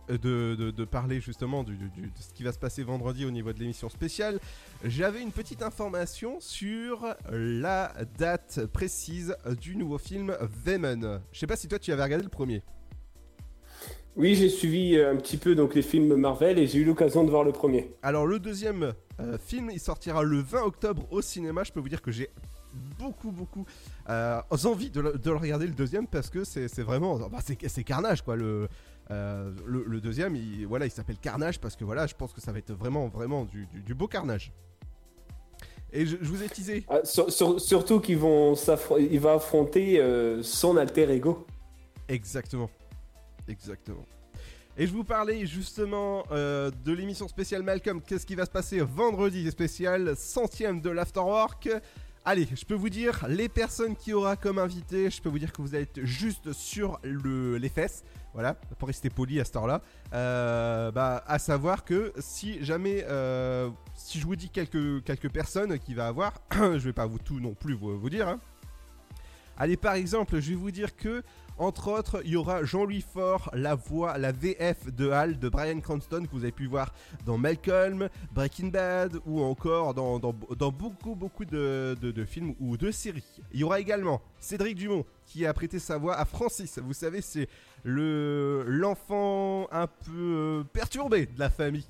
[0.08, 3.60] de, de- parler justement du- de ce qui va se passer vendredi au niveau de
[3.60, 4.40] l'émission spéciale,
[4.84, 11.20] j'avais une petite information sur la date précise du nouveau film Venom.
[11.32, 12.62] Je sais pas si toi tu avais regardé le premier.
[14.16, 17.24] Oui, j'ai suivi euh, un petit peu donc les films Marvel et j'ai eu l'occasion
[17.24, 17.90] de voir le premier.
[18.02, 21.62] Alors le deuxième euh, film, il sortira le 20 octobre au cinéma.
[21.64, 22.28] Je peux vous dire que j'ai
[22.98, 23.64] beaucoup beaucoup
[24.08, 27.82] euh, envie de le, de le regarder le deuxième parce que c'est vraiment bah, c'est
[27.84, 28.68] Carnage quoi le
[29.10, 32.40] euh, le, le deuxième il, voilà il s'appelle Carnage parce que voilà je pense que
[32.40, 34.52] ça va être vraiment vraiment du, du- du beau Carnage
[35.92, 40.76] et je, je vous ai teasé Ah, sur- sur- surtout qu'il va affronter euh, son
[40.76, 41.44] alter ego.
[42.08, 42.70] Exactement.
[43.50, 44.06] Exactement.
[44.78, 48.00] Et je vous parlais justement euh, de l'émission spéciale Malcolm.
[48.00, 51.68] Qu'est-ce qui va se passer vendredi spécial centième de l'Afterwork?
[52.24, 55.52] Allez, je peux vous dire, les personnes qui aura comme invité, je peux vous dire
[55.52, 58.04] que vous être juste sur le, les fesses.
[58.32, 59.82] Voilà, pour rester poli à cette heure-là.
[60.12, 65.78] Euh, bah, à savoir que si jamais, euh, si je vous dis quelques, quelques personnes
[65.80, 68.28] qui va avoir, je vais pas vous tout non plus vous, vous dire.
[68.28, 68.38] hein.
[69.56, 71.22] Allez, par exemple, je vais vous dire que
[71.60, 75.78] Entre autres, il y aura Jean-Louis Faure, la voix, la VF de Hal de Brian
[75.80, 76.94] Cranston que vous avez pu voir
[77.26, 80.18] dans Malcolm, Breaking Bad ou encore dans,
[80.70, 83.42] beaucoup beaucoup de, films ou de séries.
[83.52, 86.78] Il y aura également Cédric Dumont qui a prêté sa voix à Francis.
[86.78, 87.46] Vous savez, c'est
[87.84, 91.86] le l'enfant un peu euh, perturbé de la famille.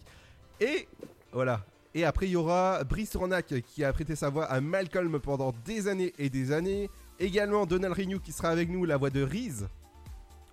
[0.61, 0.89] Et
[1.33, 1.65] voilà.
[1.95, 5.55] Et après, il y aura Brice Ronac qui a prêté sa voix à Malcolm pendant
[5.65, 6.91] des années et des années.
[7.21, 9.69] Également Donald Renew qui sera avec nous, la voix de Reese.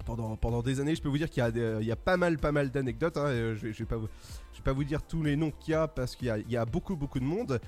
[0.05, 2.71] Pendant, des années, je peux vous dire qu'il y, a a pas mal, pas mal
[2.71, 3.15] d'anecdotes.
[3.15, 6.15] hein, euh, je, je vais pas vous, dire tous les noms qu'il y a parce
[6.15, 7.61] qu'il y a, beaucoup, beaucoup de monde.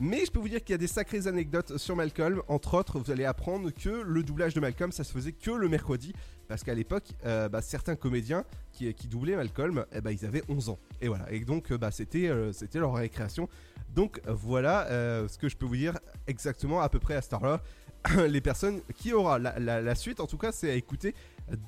[0.00, 2.42] Mais je peux vous dire qu'il y a des sacrées anecdotes sur Malcolm.
[2.48, 5.68] Entre autres, vous allez apprendre que le doublage de Malcolm, ça se faisait que le
[5.68, 6.14] mercredi.
[6.48, 10.70] Parce qu'à l'époque, euh, bah, certains comédiens qui, doublaient Malcolm, eh bah, ils avaient 11
[10.70, 10.78] ans.
[11.00, 11.30] Et voilà.
[11.30, 13.48] Et donc, euh, bah, c'était euh, leur récréation.
[13.94, 17.34] Donc, voilà euh, ce que je peux vous dire exactement à peu près à cette
[17.34, 17.62] heure-là.
[18.28, 21.14] Les personnes qui aura la, la- la suite, en tout cas, c'est à écouter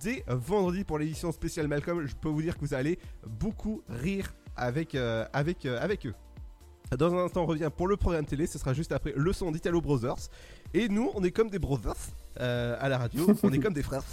[0.02, 2.06] dès vendredi pour l'édition spéciale Malcolm.
[2.06, 6.14] Je peux vous dire que vous allez beaucoup rire avec, euh, avec, euh, avec eux.
[6.96, 8.46] Dans un instant, on revient pour le programme télé.
[8.46, 10.28] Ce sera juste après le son d'Italo Brothers.
[10.74, 11.94] Et nous, on est comme des brothers
[12.40, 13.26] euh, à la radio.
[13.42, 14.04] on est comme des frères.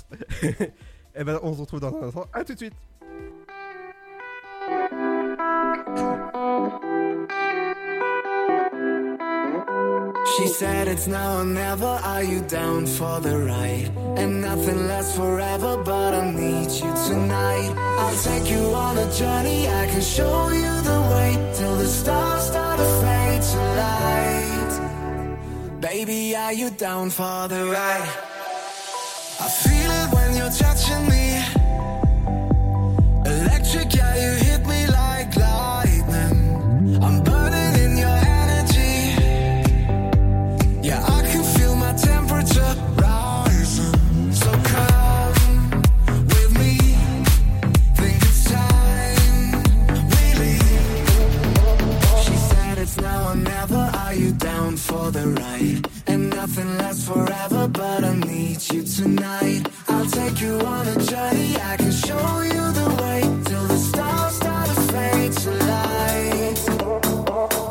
[1.15, 2.25] Et ben, on se retrouve dans un instant.
[2.33, 2.73] À tout de suite.
[10.37, 11.85] She said it's now or never.
[11.85, 13.91] Are you down for the ride?
[14.17, 17.73] And nothing lasts forever, but I need you tonight.
[17.75, 19.67] I'll take you on a journey.
[19.67, 24.71] I can show you the way till the stars start to fade to light.
[25.81, 28.09] Baby, are you down for the ride?
[29.45, 31.43] I feel it when you're touching me.
[33.25, 35.00] Electric, yeah, you hit me like
[55.11, 55.87] the ride?
[56.07, 59.67] And nothing lasts forever, but I need you tonight.
[59.87, 61.55] I'll take you on a journey.
[61.57, 66.55] I can show you the way till the stars start to fade to light.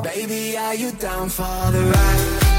[0.03, 2.50] Baby, are you down for the ride?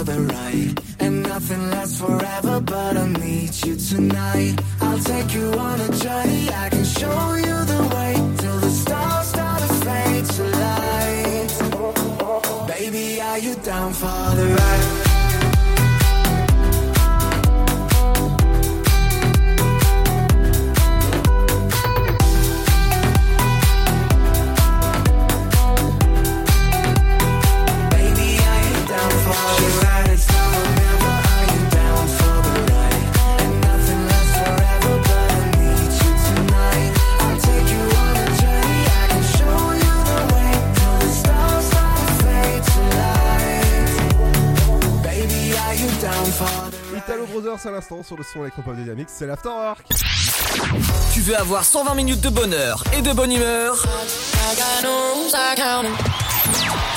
[0.00, 0.80] For the ride?
[1.00, 4.60] And nothing lasts forever, but I need you tonight.
[4.80, 6.48] I'll take you on a journey.
[6.50, 11.48] I can show you the way till the stars start to fade to light.
[12.68, 15.09] Baby, are you down for the ride?
[46.96, 49.08] Italo Brothers à l'instant sur le son électropop dynamique.
[49.10, 49.86] C'est l'Afterwork.
[51.12, 53.84] Tu veux avoir 120 minutes de bonheur et de bonne humeur?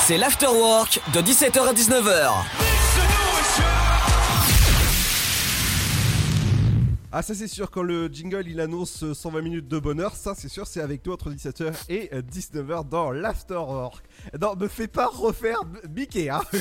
[0.06, 2.62] C'est l'afterwork de 17h à 19h.
[7.16, 10.34] Ah ça c'est sûr quand le jingle il annonce euh, 120 minutes de bonheur, ça
[10.34, 14.03] c'est sûr c'est avec nous entre 17h et euh, 19h dans l'afterwork.
[14.41, 15.59] Non me fais pas refaire
[15.95, 16.41] Mickey hein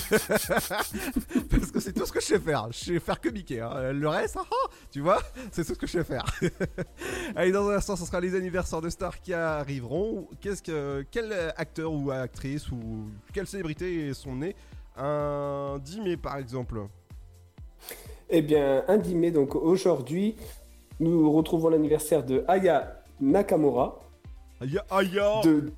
[1.50, 3.94] Parce que c'est tout ce que je sais faire, je sais faire que Mickey hein.
[3.94, 5.22] Le reste, ah, ah, tu vois,
[5.52, 6.26] c'est tout ce que je sais faire.
[7.34, 10.28] Allez dans un instant ce sera les anniversaires de stars qui arriveront.
[10.42, 14.54] Qu'est-ce que quel acteur ou actrice ou quelle célébrité sont nés
[14.98, 16.88] un 10 mai par exemple?
[18.34, 20.36] Eh bien, un 10 mai, donc aujourd'hui,
[21.00, 24.00] nous retrouvons l'anniversaire de Aya Nakamura.
[24.58, 25.70] Aya, Aya De...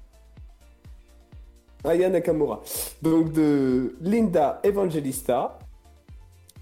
[1.82, 2.62] Aya Nakamura.
[3.02, 5.58] Donc de Linda Evangelista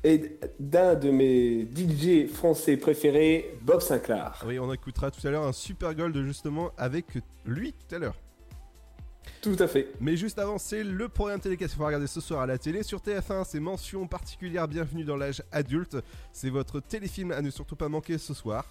[0.03, 4.43] et d'un de mes DJ français préférés, Bob Sinclair.
[4.47, 7.05] Oui, on écoutera tout à l'heure un super gold justement avec
[7.45, 8.17] lui tout à l'heure.
[9.43, 9.89] Tout à fait.
[10.01, 12.85] Mais juste avant, c'est le programme télé qu'il faut regarder ce soir à la télé.
[12.85, 15.97] Sur TF1, c'est mention particulière Bienvenue dans l'âge adulte.
[16.33, 18.65] C'est votre téléfilm à ne surtout pas manquer ce soir.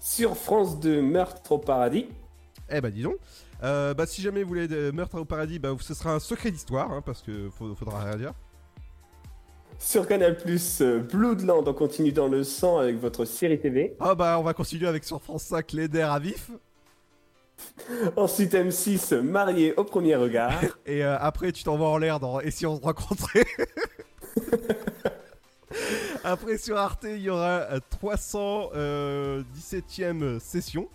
[0.00, 2.06] Sur France 2, Meurtre au paradis.
[2.70, 3.16] Eh bah dis donc.
[3.62, 6.50] Euh, bah si jamais vous voulez de Meurtre au paradis, bah ce sera un secret
[6.50, 8.32] d'histoire, hein, parce que faudra rien dire.
[9.78, 10.38] Sur Canal+,
[10.80, 13.96] euh, Bloodland, on continue dans le sang avec votre série TV.
[14.00, 16.50] Ah bah on va continuer avec sur France 5 les à vif.
[18.16, 20.54] Ensuite M6, Marié au premier regard.
[20.86, 23.44] Et euh, après tu t'envoies en l'air dans Et si on se rencontrait
[26.24, 30.88] Après sur Arte il y aura euh, 317ème session.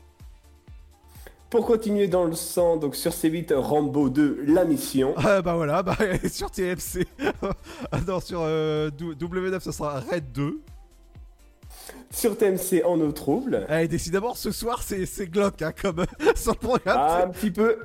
[1.49, 5.13] Pour continuer dans le sang, donc sur C8, Rambo 2, La Mission.
[5.15, 5.95] Ah bah voilà, bah,
[6.29, 7.07] sur TFC.
[7.91, 10.59] Ah non, sur euh, W- W9 ce sera Red 2.
[12.11, 13.65] Sur TMC, En eau trouble.
[13.69, 16.05] Eh, décidément ce soir c'est glauque hein, comme
[16.35, 16.97] sur le programme.
[16.97, 17.77] Ah, un petit peu.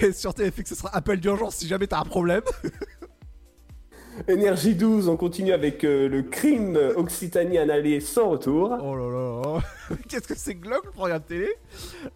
[0.00, 2.42] Et sur TFX ce sera appel d'urgence si jamais t'as un problème.
[4.28, 8.76] Énergie 12, on continue avec euh, le crime Occitanie aller sans retour.
[8.80, 9.60] Oh là là
[10.08, 11.52] Qu'est-ce que c'est glauque le programme télé?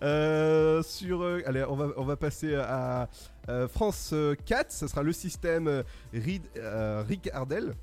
[0.02, 1.22] Euh, Sur...
[1.22, 3.08] euh, allez, on va, on va passer à
[3.68, 6.42] France euh, 4, ce sera le système Reed,
[7.08, 7.74] Rick Ardel.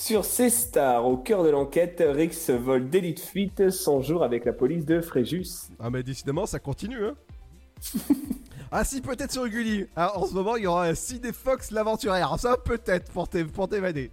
[0.00, 4.86] Sur C-Star, au cœur de l'enquête, Rix vole d'élite fuite 100 jours avec la police
[4.86, 5.68] de Fréjus.
[5.78, 7.14] Ah mais décidément ça continue hein.
[8.72, 9.88] Ah si peut-être sur Gulli.
[9.94, 12.34] Ah, En ce moment il y aura Sidney Fox l'aventurière.
[12.38, 14.10] Ça peut-être pour t'é- pour t'évader.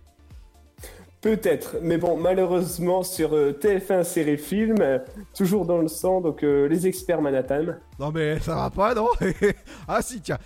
[1.22, 5.00] Peut-être, mais bon, malheureusement, sur euh, TF1 série film, euh,
[5.36, 7.64] toujours dans le sang, donc euh, les experts Manhattan.
[7.98, 9.08] Non mais ça va pas non?
[9.88, 10.38] Ah si tiens.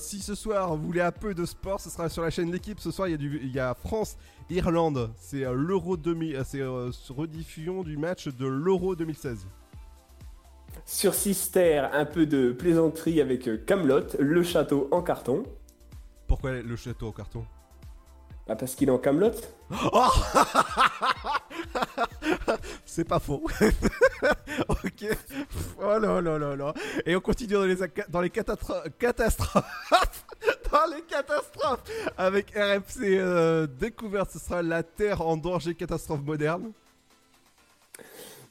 [0.00, 2.80] Si ce soir vous voulez un peu de sport Ce sera sur la chaîne L'équipe.
[2.80, 3.74] Ce soir il y a, du, il y a
[4.42, 9.46] France-Irlande C'est euh, l'Euro 2000 euh, C'est euh, rediffusion du match de l'Euro 2016
[10.84, 15.44] Sur Sister, un peu de plaisanterie avec Camelot, le château en carton.
[16.26, 17.44] Pourquoi le château en carton?
[18.46, 19.30] Bah, parce qu'il est en Camelot.
[19.92, 20.08] Oh
[22.84, 23.44] C'est pas faux.
[24.68, 25.06] ok.
[25.80, 26.74] Oh là là là là.
[27.06, 27.76] Et on continue dans les,
[28.08, 30.24] dans les catastro- catastrophes.
[30.72, 31.84] Dans les catastrophes.
[32.16, 36.72] Avec RMC euh, découverte, ce sera la Terre en danger catastrophe moderne.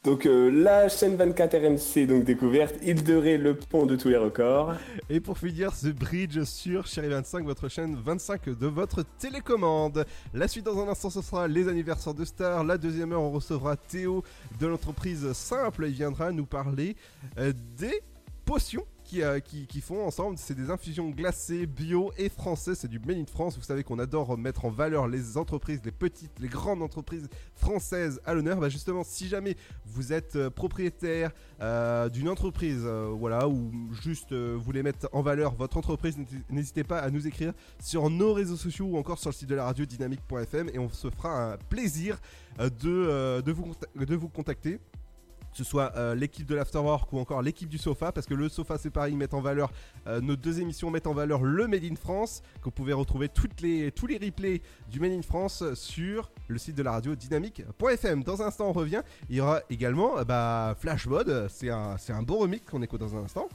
[0.04, 4.10] Donc euh, la chaîne 24 RMC, donc découverte, île de Ré, le pont de tous
[4.10, 4.74] les records.
[5.12, 10.06] Et pour finir, The Bridge sur Chérie 25, votre chaîne 25 de votre télécommande.
[10.34, 12.64] La suite dans un instant, ce sera les anniversaires de stars.
[12.64, 14.24] La deuxième heure, on recevra Théo
[14.60, 15.86] de l'entreprise Simple.
[15.86, 16.96] Il viendra nous parler
[17.38, 18.02] euh, des
[18.44, 18.88] potions.
[19.12, 23.18] Qui, euh, qui, font ensemble, c'est des infusions glacées, bio et français, c'est du Made
[23.18, 23.58] in France.
[23.58, 28.22] Vous savez qu'on adore mettre en valeur les entreprises, les petites, les grandes entreprises françaises
[28.24, 28.62] à l'honneur.
[28.62, 34.82] Bah justement, si jamais vous êtes euh, propriétaire euh, d'une entreprise, voilà, ou juste voulez
[34.82, 36.16] mettre en valeur votre entreprise,
[36.50, 37.52] n'hésitez- pas à nous écrire
[37.84, 40.90] sur nos réseaux sociaux ou encore sur le site de la radio dynamique.fm et on
[40.90, 42.18] se fera un plaisir
[42.60, 44.80] de, de, vous, de vous contacter
[45.52, 48.50] que ce soit euh, l'équipe de l'Afterwork ou encore l'équipe du Sofa, parce que le
[48.50, 49.72] Sofa c'est pareil, ils mettent en valeur,
[50.08, 53.30] euh, nos deux émissions mettent en valeur le Made in France, que vous pouvez retrouver
[53.30, 57.16] toutes les, tous les replays du Made in France sur le site de la radio
[57.16, 58.24] dynamique.fm.
[58.24, 61.98] Dans un instant on revient, il y aura également euh, bah, Flash Mode, c'est un,
[62.24, 63.50] bon remix qu'on écoute dans un instant.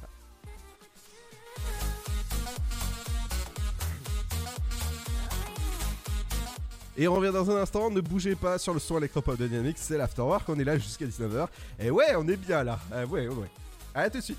[6.98, 9.76] Et on revient dans un instant, ne bougez pas sur le son électropop de Dynamics,
[9.78, 11.46] c'est l'Afterwork, on est là jusqu'à 19h.
[11.78, 13.50] Et ouais, on est bien là, Euh, ouais, ouais,
[13.94, 14.38] à tout de suite.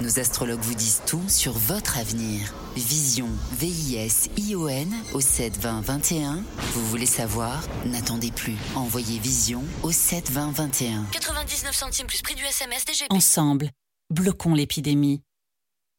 [0.00, 2.54] Nos astrologues vous disent tout sur votre avenir.
[2.74, 6.42] Vision, V-I-S-I-O-N au 72021.
[6.72, 7.62] Vous voulez savoir?
[7.84, 8.56] N'attendez plus.
[8.74, 11.04] Envoyez Vision au 72021.
[11.12, 13.08] 99 centimes plus prix du SMS DGP.
[13.10, 13.70] Ensemble,
[14.08, 15.20] bloquons l'épidémie.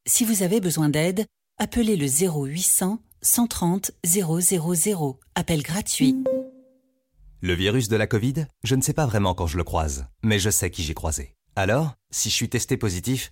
[0.08, 1.28] Si vous avez besoin d'aide,
[1.60, 5.20] appelez le 0800 130 000.
[5.36, 6.16] Appel gratuit.
[7.42, 10.40] Le virus de la Covid, je ne sais pas vraiment quand je le croise, mais
[10.40, 11.36] je sais qui j'ai croisé.
[11.56, 13.32] Alors, si je suis testé positif,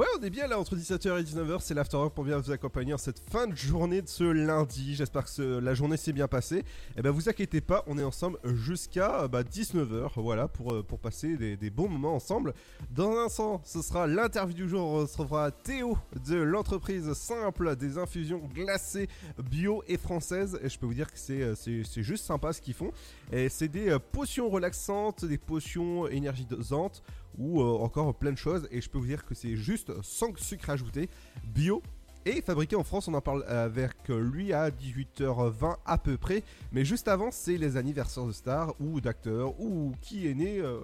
[0.00, 2.94] Ouais, on est bien là entre 17h et 19h, c'est l'Afterwork pour bien vous accompagner
[2.94, 4.94] en cette fin de journée de ce lundi.
[4.94, 6.64] J'espère que la journée s'est bien passée.
[6.96, 10.82] Et ben vous inquiétez pas, on est ensemble jusqu'à euh, bah, 19h, voilà, pour, euh,
[11.02, 12.54] passer des, bons moments ensemble.
[12.90, 17.98] Dans un instant, ce sera l'interview du jour, on retrouvera Théo de l'entreprise simple des
[17.98, 19.06] infusions glacées
[19.50, 20.58] bio et françaises.
[20.62, 22.90] Et je peux vous dire que c'est euh, c'est- juste sympa ce qu'ils font.
[23.32, 27.02] Et c'est des potions relaxantes, des potions énergisantes
[27.38, 28.68] ou euh, encore plein de choses.
[28.70, 31.08] Et je peux vous dire que c'est juste sans sucre ajouté,
[31.44, 31.82] bio.
[32.26, 36.42] Et fabriqué en France, on en parle avec lui à 18h20 à peu près.
[36.70, 40.80] Mais juste avant, c'est les anniversaires de stars ou d'acteurs ou qui est né euh,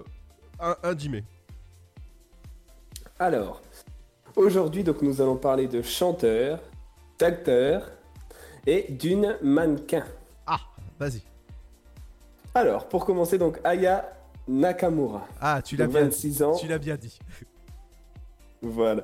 [0.59, 1.23] un, un 10 mai.
[3.19, 3.61] Alors,
[4.35, 6.59] aujourd'hui, donc, nous allons parler de chanteurs,
[7.19, 7.91] d'acteurs
[8.65, 10.05] et d'une mannequin.
[10.45, 10.59] Ah,
[10.99, 11.21] vas-y.
[12.53, 14.16] Alors, pour commencer, donc, Aya
[14.47, 15.27] Nakamura.
[15.41, 16.55] Ah, tu l'as bien 26 ans.
[16.55, 17.19] Tu l'as bien dit.
[18.63, 19.03] Voilà.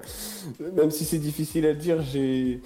[0.60, 2.60] Même si c'est difficile à dire, j'ai.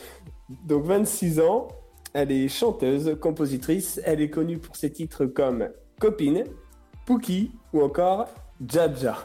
[0.66, 1.68] Donc 26 ans,
[2.14, 5.68] elle est chanteuse, compositrice, elle est connue pour ses titres comme
[6.00, 6.46] Copine,
[7.06, 8.30] Pookie ou encore
[8.66, 9.18] Jaja.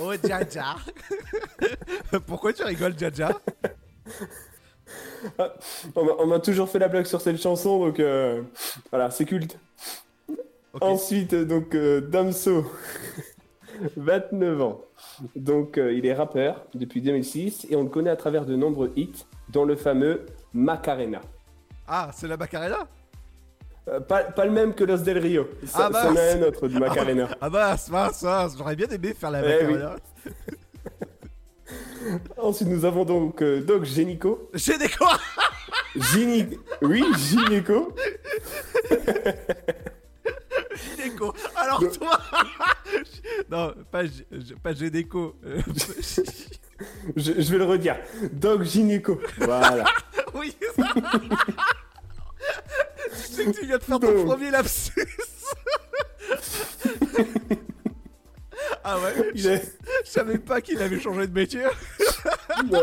[0.00, 0.76] Oh, Jaja
[2.26, 3.38] Pourquoi tu rigoles, Jaja
[5.38, 5.52] Ah,
[5.94, 8.42] On m'a- on m'a toujours fait la blague sur cette chanson, donc euh,
[8.90, 9.58] voilà, c'est culte.
[10.80, 12.64] Ensuite, donc euh, Damso,
[13.96, 14.80] 29 ans.
[15.36, 18.92] Donc euh, il est rappeur depuis 2006 et on le connaît à travers de nombreux
[18.96, 21.20] hits, dont le fameux Macarena.
[21.86, 22.86] Ah, c'est la Macarena?
[23.88, 25.48] Euh, pas, pas le même que Los Del Rio.
[25.64, 27.28] Ça, Ah, bah, a c'est- un autre du Macarena.
[27.40, 29.72] Ah bah, c'est mince, ça, j'aurais bien aimé faire la Eh oui.
[29.74, 29.96] Macarena.
[32.36, 34.50] Ensuite, nous avons donc euh, Doc Génico.
[34.54, 35.04] Génico
[35.96, 37.94] Gyni- Oui, Gynéco.
[40.96, 42.20] Gynéco Alors toi
[43.50, 44.02] Non, pas,
[44.62, 44.72] pas
[45.44, 45.60] euh,
[47.16, 47.96] Je, je vais le redire.
[48.32, 49.20] Doc Gynéco.
[49.38, 49.84] Voilà.
[50.34, 50.92] oui, ça
[53.12, 54.26] Je sais que tu viens de faire ton Donc.
[54.26, 55.06] premier lapsus
[58.84, 61.62] Ah ouais est- Je savais pas qu'il avait changé de métier.
[62.70, 62.80] Ouais.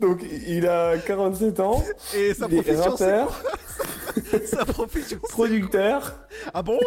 [0.00, 1.82] Donc, il a 47 ans.
[2.14, 2.96] Et sa il profession,
[4.46, 6.14] Sa profession, producteur
[6.54, 6.78] Ah bon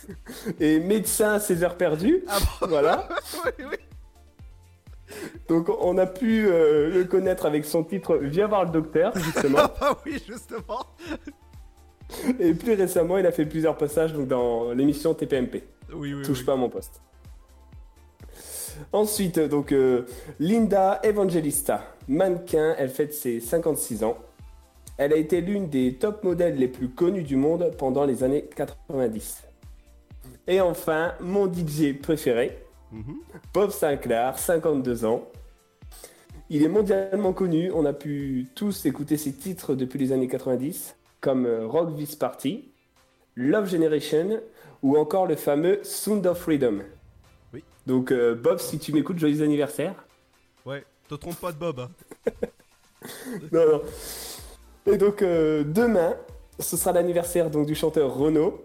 [0.60, 2.24] et médecin à ses heures perdues.
[2.28, 3.08] Ah bon Voilà.
[3.44, 3.76] Oui, oui.
[5.48, 9.58] Donc, on a pu euh, le connaître avec son titre Viens voir le docteur, justement.
[9.60, 10.84] Ah bah oui, justement.
[12.38, 15.64] et plus récemment, il a fait plusieurs passages donc, dans l'émission TPMP.
[15.94, 16.44] Oui, oui, Touche oui.
[16.44, 17.00] pas à mon poste.
[18.92, 20.06] Ensuite, donc euh,
[20.38, 24.16] Linda Evangelista, mannequin, elle fête ses 56 ans.
[24.96, 28.48] Elle a été l'une des top modèles les plus connues du monde pendant les années
[28.56, 29.44] 90.
[30.46, 32.58] Et enfin, mon DJ préféré,
[32.90, 33.16] Mhm.
[33.52, 35.28] Bob Sinclair, 52 ans.
[36.50, 40.96] Il est mondialement connu, on a pu tous écouter ses titres depuis les années 90,
[41.20, 42.70] comme euh, Rock This Party,
[43.36, 44.40] Love Generation
[44.82, 46.78] ou encore le fameux Sound of Freedom.
[47.88, 49.94] Donc euh, Bob, si tu m'écoutes, joyeux anniversaire.
[50.66, 51.80] Ouais, te trompe pas de Bob.
[51.80, 51.90] hein.
[53.52, 53.82] Non, non.
[54.92, 56.14] Et donc euh, demain,
[56.58, 58.62] ce sera l'anniversaire donc du chanteur Renaud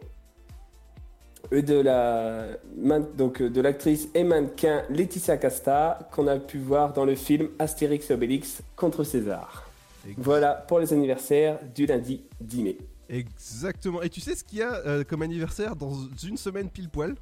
[1.52, 2.48] et de la
[3.16, 8.10] donc de l'actrice et mannequin Laetitia Casta qu'on a pu voir dans le film Astérix
[8.10, 9.70] et Obélix contre César.
[10.18, 12.78] Voilà pour les anniversaires du lundi 10 mai.
[13.08, 14.02] Exactement.
[14.02, 15.94] Et tu sais ce qu'il y a euh, comme anniversaire dans
[16.24, 17.16] une semaine pile poil?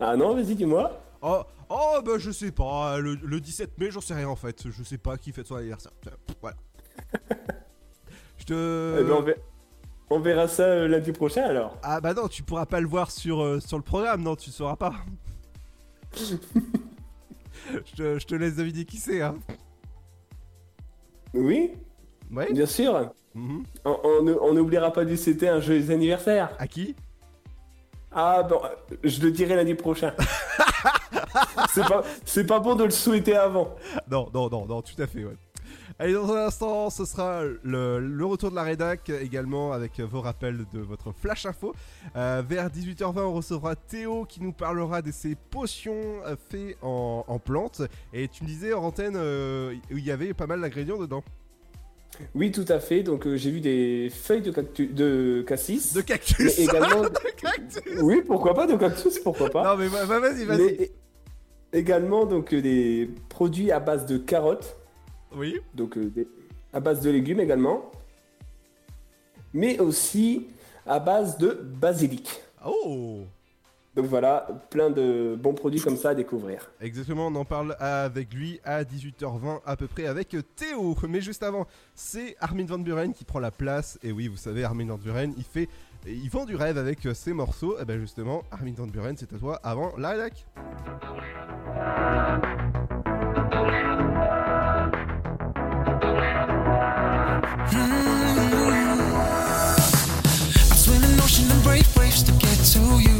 [0.00, 1.00] Ah non, vas-y, dis-moi.
[1.22, 4.68] Oh, oh bah je sais pas, le, le 17 mai, j'en sais rien en fait.
[4.70, 5.92] Je sais pas qui fête son anniversaire.
[6.40, 6.56] Voilà.
[8.38, 8.98] Je te.
[9.00, 9.38] Eh ben, on, ver-
[10.10, 11.76] on verra ça euh, lundi prochain alors.
[11.82, 14.50] Ah bah non, tu pourras pas le voir sur, euh, sur le programme, non, tu
[14.50, 14.92] sauras pas.
[16.14, 16.36] je,
[17.96, 19.34] te, je te laisse deviner qui c'est, hein.
[21.34, 21.72] Oui
[22.30, 23.12] Ouais Bien sûr.
[23.34, 23.64] Mhm.
[23.84, 26.50] On n'oubliera pas du c'était un joyeux anniversaire.
[26.58, 26.94] À qui?
[28.18, 28.62] Ah bon,
[29.04, 30.14] je le dirai lundi prochain.
[31.74, 33.74] c'est pas, c'est pas bon de le souhaiter avant.
[34.10, 35.36] Non, non, non, non, tout à fait, ouais.
[35.98, 40.22] Allez, dans un instant, ce sera le, le retour de la rédac également avec vos
[40.22, 41.74] rappels de votre flash info.
[42.16, 47.22] Euh, vers 18h20, on recevra Théo qui nous parlera de ses potions euh, faites en,
[47.28, 47.82] en plantes.
[48.14, 51.22] Et tu me disais en antenne euh, où il y avait pas mal d'ingrédients dedans.
[52.34, 53.02] Oui, tout à fait.
[53.02, 55.92] Donc euh, j'ai vu des feuilles de, cactus, de cassis.
[55.92, 57.02] De cactus Mais également.
[57.02, 59.64] De cactus Oui, pourquoi pas de cactus, pourquoi pas.
[59.64, 60.58] Non, mais va- va- vas-y, vas-y.
[60.78, 60.90] Mais
[61.72, 64.76] également donc euh, des produits à base de carottes.
[65.34, 65.60] Oui.
[65.74, 66.26] Donc euh, des-
[66.72, 67.90] à base de légumes également.
[69.52, 70.46] Mais aussi
[70.86, 72.40] à base de basilic.
[72.66, 73.20] Oh
[73.96, 76.70] Donc voilà, plein de bons produits comme ça à découvrir.
[76.82, 80.94] Exactement, on en parle avec lui à 18h20 à peu près avec Théo.
[81.08, 83.98] Mais juste avant, c'est Armin Van Buren qui prend la place.
[84.02, 85.70] Et oui, vous savez, Armin Van Buren, il fait,
[86.06, 87.78] il vend du rêve avec ses morceaux.
[87.80, 90.44] Et ben justement, Armin Van Buren, c'est à toi avant la rédac.
[100.68, 103.15] I swim an ocean and brave waves to get to you.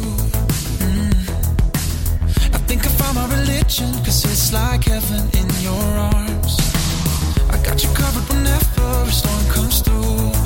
[3.27, 6.57] Religion, cause it's like heaven in your arms.
[7.49, 10.36] I got you covered whenever a storm comes through.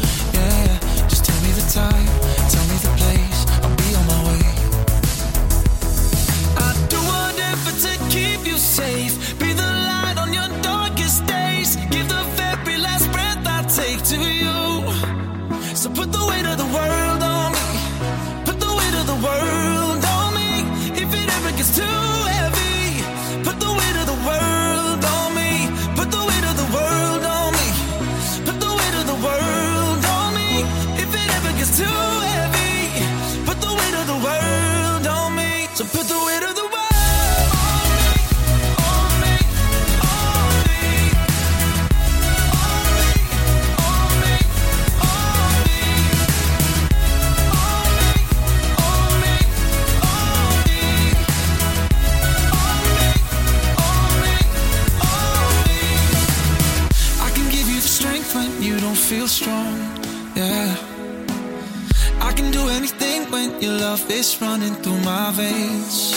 [63.92, 66.14] Love is running through my veins.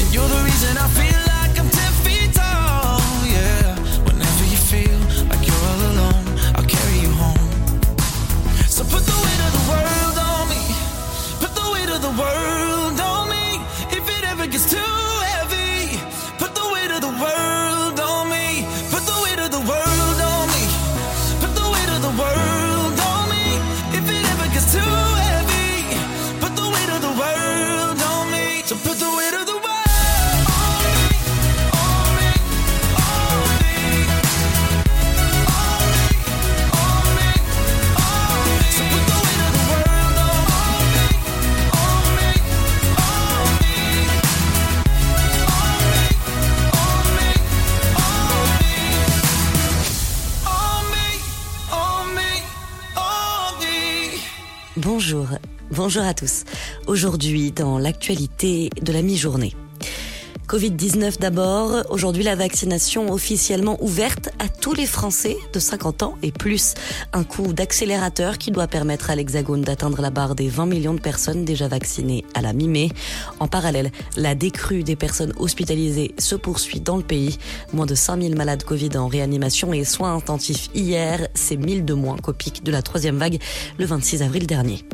[0.00, 1.25] And you're the reason I feel
[54.86, 55.26] Bonjour,
[55.72, 56.44] bonjour à tous.
[56.86, 59.52] Aujourd'hui, dans l'actualité de la mi-journée.
[60.46, 61.82] Covid-19 d'abord.
[61.90, 66.74] Aujourd'hui, la vaccination officiellement ouverte à tous les Français de 50 ans et plus.
[67.12, 71.00] Un coup d'accélérateur qui doit permettre à l'Hexagone d'atteindre la barre des 20 millions de
[71.00, 72.90] personnes déjà vaccinées à la mi-mai.
[73.40, 77.38] En parallèle, la décrue des personnes hospitalisées se poursuit dans le pays.
[77.72, 81.26] Moins de 5000 malades Covid en réanimation et soins intensifs hier.
[81.34, 83.40] C'est 1000 de moins qu'au de la troisième vague
[83.78, 84.84] le 26 avril dernier.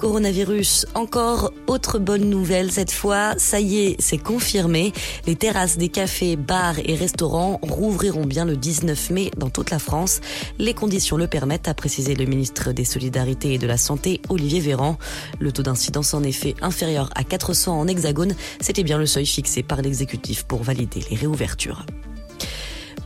[0.00, 4.94] Coronavirus, encore autre bonne nouvelle cette fois, ça y est, c'est confirmé.
[5.26, 9.78] Les terrasses des cafés, bars et restaurants rouvriront bien le 19 mai dans toute la
[9.78, 10.22] France.
[10.58, 14.60] Les conditions le permettent, a précisé le ministre des Solidarités et de la Santé, Olivier
[14.60, 14.96] Véran.
[15.38, 19.62] Le taux d'incidence en effet inférieur à 400 en hexagone, c'était bien le seuil fixé
[19.62, 21.84] par l'exécutif pour valider les réouvertures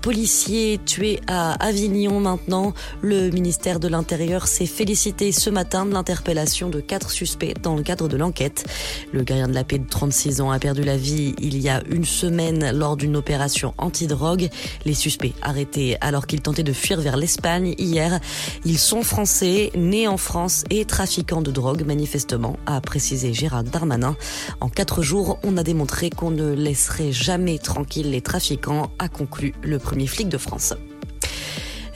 [0.04, 2.74] policiers tués à Avignon maintenant.
[3.00, 7.82] Le ministère de l'Intérieur s'est félicité ce matin de l'interpellation de quatre suspects dans le
[7.82, 8.66] cadre de l'enquête.
[9.14, 11.82] Le gardien de la paix de 36 ans a perdu la vie il y a
[11.88, 14.50] une semaine lors d'une opération antidrogue.
[14.84, 18.20] Les suspects arrêtés alors qu'ils tentaient de fuir vers l'Espagne hier.
[18.66, 24.18] Ils sont français, nés en France et trafiquants de drogue manifestement, a précisé Gérard Darmanin.
[24.60, 29.54] En quatre jours, on a démontré qu'on ne laisserait jamais tranquille les trafiquants, a conclu
[29.62, 29.93] le premier
[30.38, 30.74] France.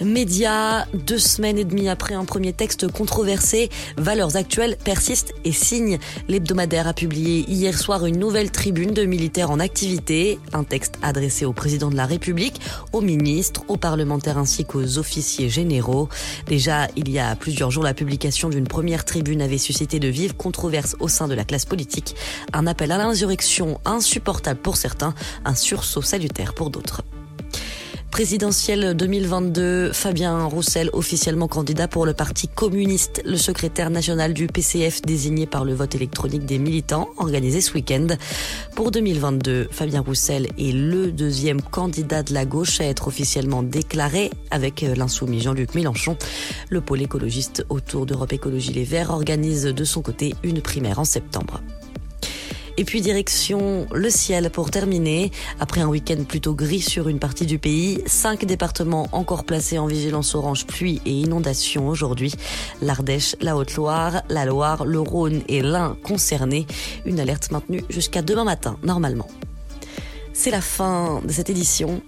[0.00, 5.98] Média, deux semaines et demie après un premier texte controversé, Valeurs actuelles persistent et signent.
[6.28, 11.44] L'hebdomadaire a publié hier soir une nouvelle tribune de militaires en activité, un texte adressé
[11.44, 12.60] au président de la République,
[12.92, 16.08] aux ministres, aux parlementaires ainsi qu'aux officiers généraux.
[16.46, 20.36] Déjà, il y a plusieurs jours, la publication d'une première tribune avait suscité de vives
[20.36, 22.14] controverses au sein de la classe politique.
[22.52, 27.02] Un appel à l'insurrection insupportable pour certains, un sursaut salutaire pour d'autres
[28.10, 35.02] présidentielle 2022, Fabien Roussel officiellement candidat pour le Parti communiste, le secrétaire national du PCF
[35.02, 38.06] désigné par le vote électronique des militants organisé ce week-end.
[38.74, 44.30] Pour 2022, Fabien Roussel est le deuxième candidat de la gauche à être officiellement déclaré
[44.50, 46.16] avec l'insoumis Jean-Luc Mélenchon.
[46.70, 51.04] Le pôle écologiste autour d'Europe Écologie Les Verts organise de son côté une primaire en
[51.04, 51.60] septembre.
[52.78, 55.32] Et puis direction le ciel pour terminer.
[55.58, 59.88] Après un week-end plutôt gris sur une partie du pays, cinq départements encore placés en
[59.88, 62.32] vigilance orange pluie et inondation aujourd'hui.
[62.80, 66.68] L'Ardèche, la Haute-Loire, la Loire, le Rhône et l'Ain concernés.
[67.04, 69.26] Une alerte maintenue jusqu'à demain matin, normalement.
[70.32, 72.00] C'est la fin de cette édition.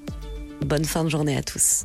[0.65, 1.85] Bonne fin de journée à tous.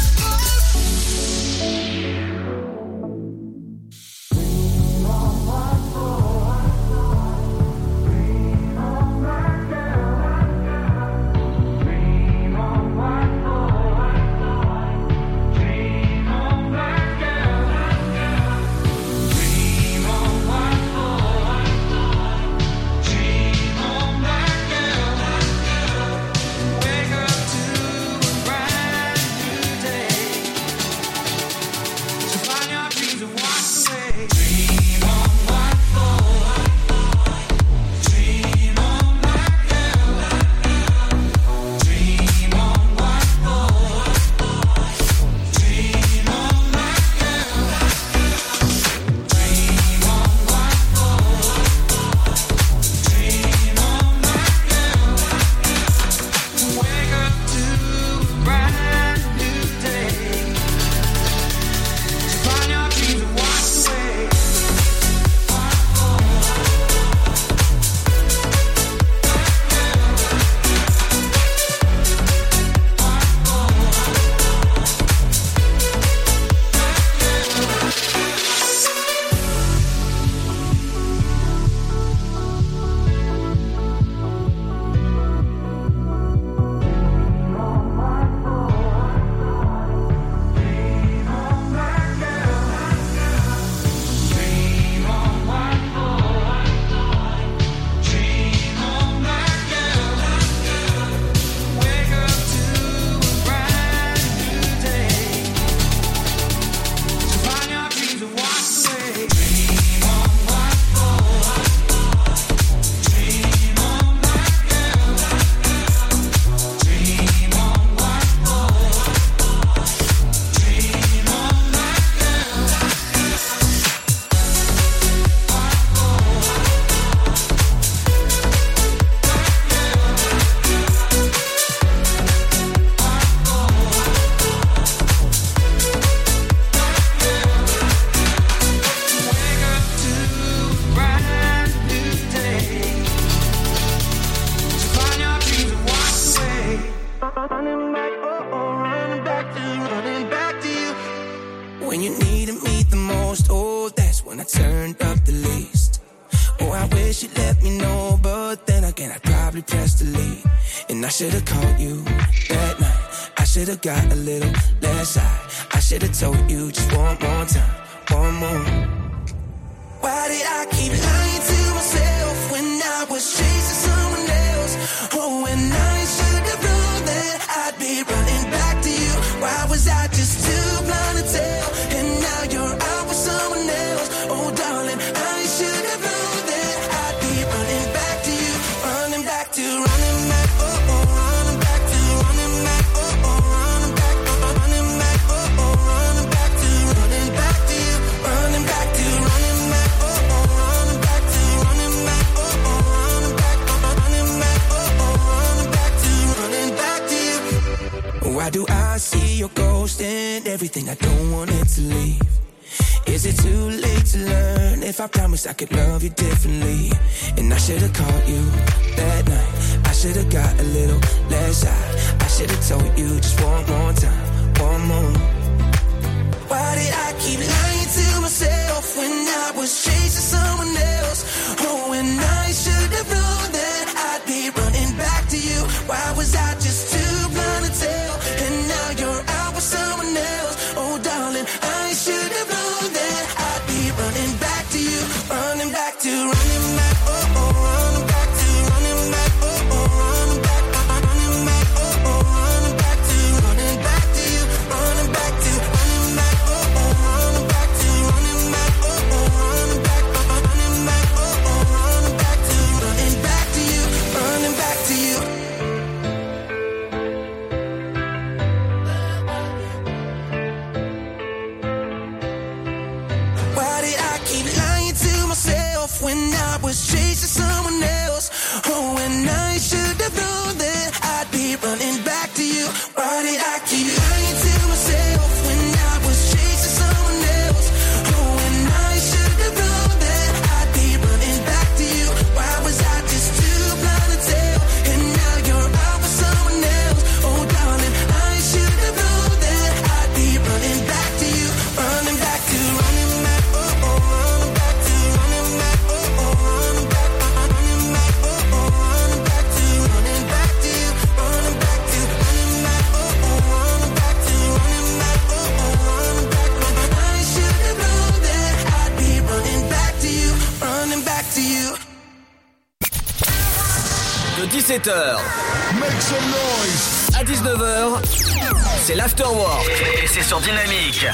[330.31, 331.07] Sur Dynamique.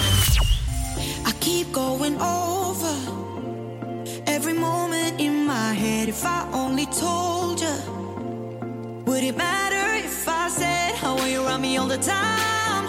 [1.25, 2.95] I keep going over
[4.27, 6.07] every moment in my head.
[6.07, 7.77] If I only told you,
[9.07, 12.85] would it matter if I said how you around me all the time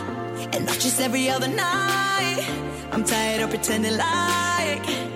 [0.53, 2.45] and not just every other night?
[2.93, 5.08] I'm tired of pretending like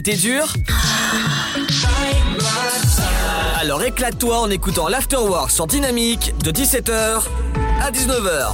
[0.00, 0.54] été dure
[3.60, 7.22] Alors éclate-toi en écoutant l'Afterwork sur Dynamique de 17h
[7.82, 8.46] à 19h.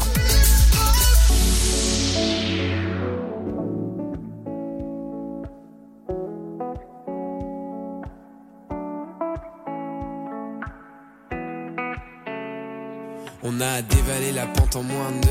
[13.44, 15.28] On a dévalé la pente en moins de deux.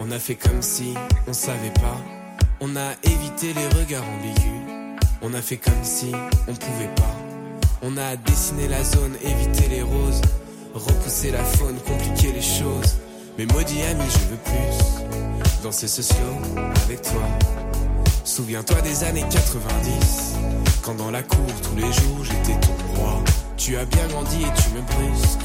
[0.00, 0.94] On a fait comme si
[1.28, 1.96] on savait pas.
[2.60, 4.67] On a évité les regards ambigus.
[5.20, 6.12] On a fait comme si
[6.46, 7.16] on pouvait pas.
[7.82, 10.22] On a dessiné la zone, évité les roses.
[10.74, 12.96] Repousser la faune, compliquer les choses.
[13.36, 15.62] Mais maudit ami, je veux plus.
[15.62, 17.22] Danser ce slow avec toi.
[18.24, 20.34] Souviens-toi des années 90.
[20.82, 23.20] Quand dans la cour, tous les jours, j'étais ton roi.
[23.56, 25.40] Tu as bien grandi et tu me brusques.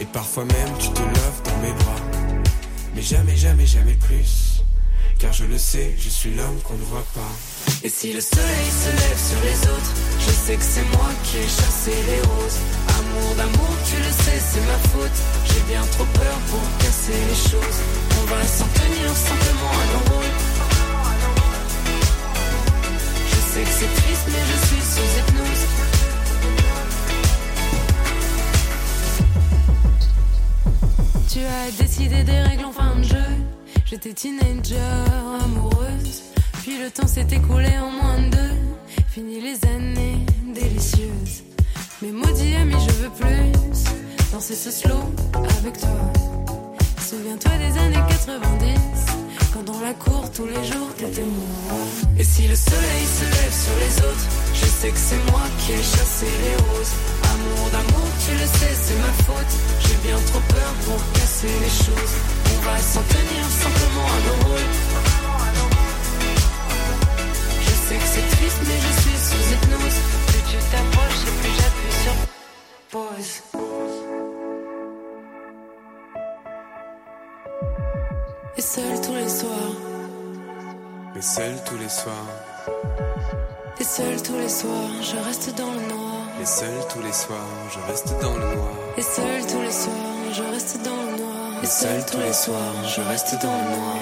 [0.00, 2.00] Et parfois même, tu te lèves dans mes bras.
[2.96, 4.62] Mais jamais, jamais, jamais plus.
[5.20, 7.53] Car je le sais, je suis l'homme qu'on ne voit pas.
[7.84, 11.36] Et si le soleil se lève sur les autres, je sais que c'est moi qui
[11.36, 12.60] ai chassé les roses.
[12.98, 15.18] Amour d'amour, tu le sais, c'est ma faute.
[15.48, 17.78] J'ai bien trop peur pour casser les choses.
[18.20, 20.04] On va s'en tenir simplement à nos.
[23.28, 25.64] Je sais que c'est triste, mais je suis sous hypnose.
[31.32, 33.30] Tu as décidé des règles en fin de jeu.
[33.84, 34.76] J'étais teenager,
[35.44, 36.23] amoureuse.
[36.64, 38.56] Puis le temps s'est écoulé en moins de deux.
[39.10, 40.24] Fini les années
[40.54, 41.44] délicieuses.
[42.00, 43.52] Mais maudit ami, je veux plus
[44.32, 45.12] danser ce slow
[45.58, 46.00] avec toi.
[47.06, 48.80] Souviens-toi des années 90.
[49.52, 51.76] Quand dans la cour tous les jours t'étais moi.
[52.18, 55.72] Et si le soleil se lève sur les autres, je sais que c'est moi qui
[55.72, 56.94] ai chassé les roses.
[57.28, 59.54] Amour d'amour, tu le sais, c'est ma faute.
[59.80, 62.14] J'ai bien trop peur pour casser les choses.
[62.56, 64.93] On va s'en tenir simplement à nos rôles.
[68.66, 69.98] Mais je suis sous hypnose.
[70.28, 72.16] Plus tu t'approches et plus j'appuie sur
[72.90, 73.32] pause.
[78.56, 79.74] Et seul tous les soirs,
[81.14, 82.28] Mais seul tous les soirs,
[83.80, 86.22] et seul tous les soirs, je reste dans le noir.
[86.40, 87.38] et seul tous les soirs,
[87.72, 88.72] je reste dans le noir.
[88.96, 91.62] Et seul tous les soirs, je reste dans le noir.
[91.62, 93.98] Et seul tous les soirs, je reste dans le noir.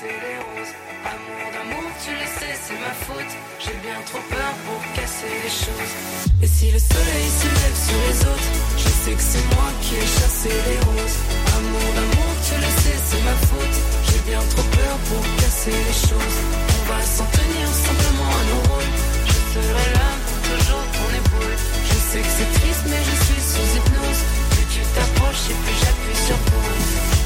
[0.00, 0.74] Chassé les roses.
[1.04, 3.32] Amour d'amour, tu le sais, c'est ma faute.
[3.58, 5.94] J'ai bien trop peur pour casser les choses.
[6.42, 8.50] Et si le soleil se lève sur les autres,
[8.80, 11.18] je sais que c'est moi qui ai chassé les roses.
[11.56, 13.76] Amour d'amour, tu le sais, c'est ma faute.
[14.08, 16.38] J'ai bien trop peur pour casser les choses.
[16.80, 18.92] On va s'en tenir simplement à nos rôles.
[19.28, 21.56] Je serai là pour toujours ton épaule.
[21.88, 24.22] Je sais que c'est triste, mais je suis sous hypnose.
[24.52, 27.19] Plus tu t'approches et plus j'appuie sur pause.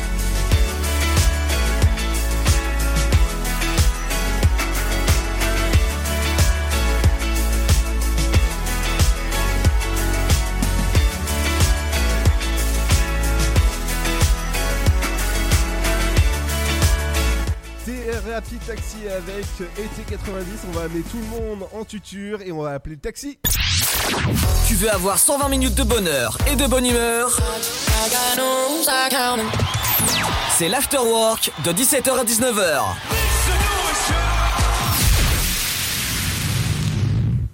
[18.45, 19.47] Rapid Taxi avec
[19.79, 20.45] ET 90.
[20.69, 23.39] On va amener tout le monde en tuture et on va appeler le taxi.
[24.69, 27.39] Tu veux avoir 120 minutes de bonheur et de bonne humeur?
[30.59, 33.14] C'est l'afterwork de 17h à 19h.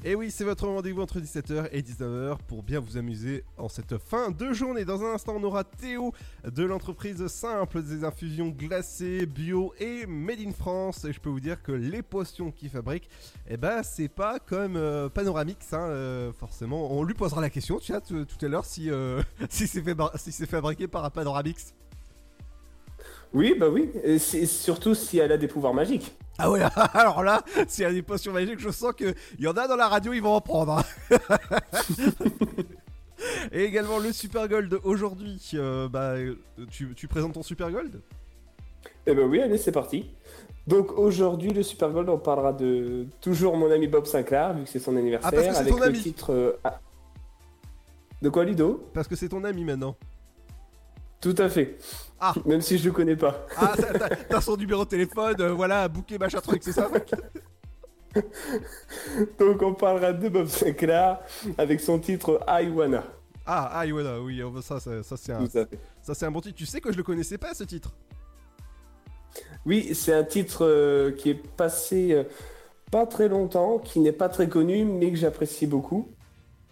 [0.02, 3.98] Et oui, c'est votre rendez-vous entre 17h et 19h pour bien vous amuser en cette
[3.98, 4.86] fin de journée.
[4.86, 10.40] Dans un instant, on aura Théo de l'entreprise Simple, des infusions glacées, bio et made
[10.40, 11.04] in France.
[11.04, 13.10] Et je peux vous dire que les potions qu'il fabrique,
[13.46, 16.90] eh ben, c'est pas comme euh, Panoramix, hein, euh, forcément.
[16.90, 19.20] On lui posera la question, tu vois, tout à l'heure, si, euh,
[19.50, 21.74] si c'est fabriqué par Panoramix.
[23.34, 23.90] Oui, bah oui.
[24.02, 26.16] Et surtout si elle a des pouvoirs magiques.
[26.42, 26.60] Ah ouais,
[26.94, 27.42] alors là,
[27.78, 30.22] y a des potions magiques, je sens qu'il y en a dans la radio, ils
[30.22, 30.78] vont en prendre.
[30.78, 30.84] hein.
[33.52, 35.40] Et également le Super Gold aujourd'hui.
[35.54, 36.14] euh, bah,
[36.70, 38.00] tu, tu présentes ton Super Gold?
[39.06, 40.10] Eh ben oui, allez, c'est parti.
[40.66, 44.70] Donc aujourd'hui, le Super Gold, on parlera de toujours mon ami Bob Sinclair, vu que
[44.70, 46.00] c'est son anniversaire, Ah, parce que c'est ton ami.
[46.00, 46.32] titre.
[46.32, 46.80] euh, ah.
[48.22, 48.88] De quoi, Ludo?
[48.94, 49.96] Parce que c'est ton ami maintenant.
[51.20, 51.76] Tout à fait.
[52.18, 52.34] Ah.
[52.46, 53.46] Même si je le connais pas.
[53.56, 53.74] Ah,
[54.28, 57.10] t'as- son numéro de téléphone, euh, voilà, bouquet, machin truc, c'est ça mec?
[59.38, 61.20] Donc on parlera de Bob Sinclair
[61.58, 63.04] avec son titre I Wanna.
[63.46, 65.46] Ah, voilà, oui, ça, ça, ça, c'est un,
[66.02, 66.56] ça c'est un bon titre.
[66.56, 67.92] Tu sais que je le connaissais pas ce titre?
[69.66, 72.24] Oui, c'est un titre euh, qui est passé euh,
[72.90, 76.08] pas très longtemps, qui n'est pas très connu, mais que j'apprécie beaucoup.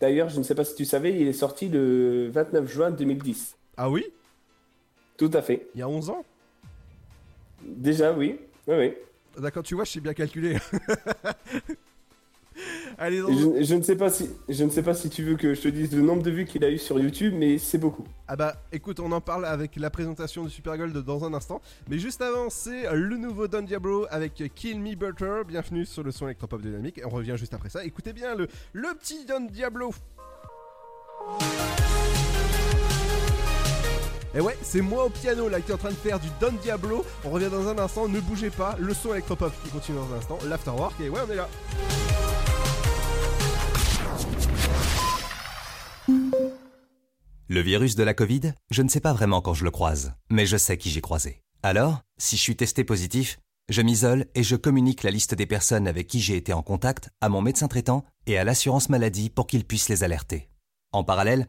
[0.01, 3.57] D'ailleurs, je ne sais pas si tu savais, il est sorti le 29 juin 2010.
[3.77, 4.05] Ah oui?
[5.19, 5.69] Tout à fait.
[5.75, 6.25] Il y a 11 ans?
[7.63, 8.39] Déjà, oui.
[8.67, 8.95] Oui, oui.
[9.37, 10.57] D'accord, tu vois, je sais bien calculer.
[12.99, 13.29] Allez, dans...
[13.31, 15.61] Je, je ne sais pas si, je ne sais pas si tu veux que je
[15.61, 18.05] te dise le nombre de vues qu'il a eu sur YouTube, mais c'est beaucoup.
[18.27, 21.61] Ah bah écoute, on en parle avec la présentation du Super Gold dans un instant.
[21.89, 25.43] Mais juste avant, c'est le nouveau Don Diablo avec Kill Me Butter.
[25.47, 27.01] Bienvenue sur le son électropop dynamique.
[27.05, 27.85] On revient juste après ça.
[27.85, 29.93] Écoutez bien le, le petit Don Diablo.
[34.35, 36.53] Et ouais, c'est moi au piano là qui est en train de faire du Don
[36.63, 37.05] Diablo.
[37.25, 38.77] On revient dans un instant, ne bougez pas.
[38.79, 40.39] Le son électropop qui continue dans un instant.
[40.47, 41.49] L'afterwork, et ouais, on est là.
[47.51, 50.45] Le virus de la Covid, je ne sais pas vraiment quand je le croise, mais
[50.45, 51.43] je sais qui j'ai croisé.
[51.63, 53.39] Alors, si je suis testé positif,
[53.71, 57.11] je m'isole et je communique la liste des personnes avec qui j'ai été en contact
[57.23, 60.51] à mon médecin traitant et à l'assurance maladie pour qu'ils puissent les alerter.
[60.93, 61.49] En parallèle,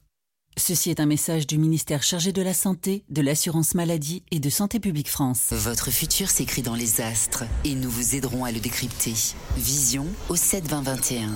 [0.57, 4.49] Ceci est un message du ministère chargé de la Santé, de l'Assurance Maladie et de
[4.49, 5.47] Santé Publique France.
[5.51, 9.13] Votre futur s'écrit dans les astres et nous vous aiderons à le décrypter.
[9.55, 11.29] Vision au 7 20 21.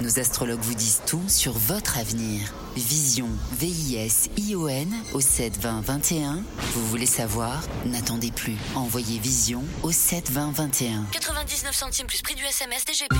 [0.00, 2.40] Nos astrologues vous disent tout sur votre avenir.
[2.74, 3.28] Vision,
[3.58, 6.38] V-I-S-I-O-N au 7 20 21.
[6.72, 7.62] Vous voulez savoir?
[7.84, 8.56] N'attendez plus.
[8.74, 11.04] Envoyez Vision au 7 20 21.
[11.12, 13.14] 99 centimes plus prix du SMS DGP.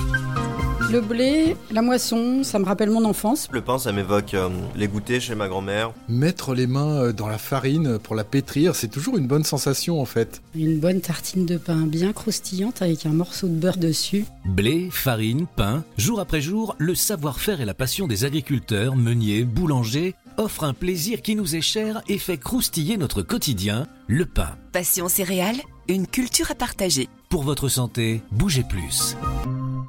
[0.91, 3.47] Le blé, la moisson, ça me rappelle mon enfance.
[3.53, 5.93] Le pain, ça m'évoque euh, les goûters chez ma grand-mère.
[6.09, 10.01] Mettre les mains euh, dans la farine pour la pétrir, c'est toujours une bonne sensation
[10.01, 10.41] en fait.
[10.53, 14.25] Une bonne tartine de pain bien croustillante avec un morceau de beurre dessus.
[14.43, 20.15] Blé, farine, pain, jour après jour, le savoir-faire et la passion des agriculteurs, meuniers, boulangers
[20.37, 24.57] offrent un plaisir qui nous est cher et fait croustiller notre quotidien, le pain.
[24.71, 27.09] Passion céréales, une culture à partager.
[27.29, 29.15] Pour votre santé, bougez plus.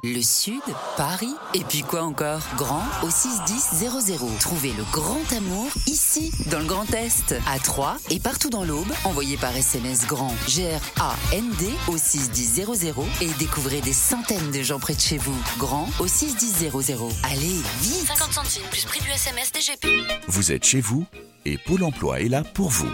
[0.01, 0.61] Le Sud,
[0.97, 2.41] Paris, et puis quoi encore?
[2.57, 3.89] Grand au 61000.
[4.39, 8.91] Trouvez le grand amour ici, dans le Grand Est, à Troyes et partout dans l'Aube.
[9.03, 15.01] Envoyez par SMS grand G-R-A-N-D au 61000 et découvrez des centaines de gens près de
[15.01, 15.37] chez vous.
[15.57, 16.71] Grand au 61000.
[17.23, 19.87] Allez, vite 50 centimes plus prix du SMS DGP.
[20.27, 21.05] Vous êtes chez vous
[21.45, 22.89] et Pôle emploi est là pour vous.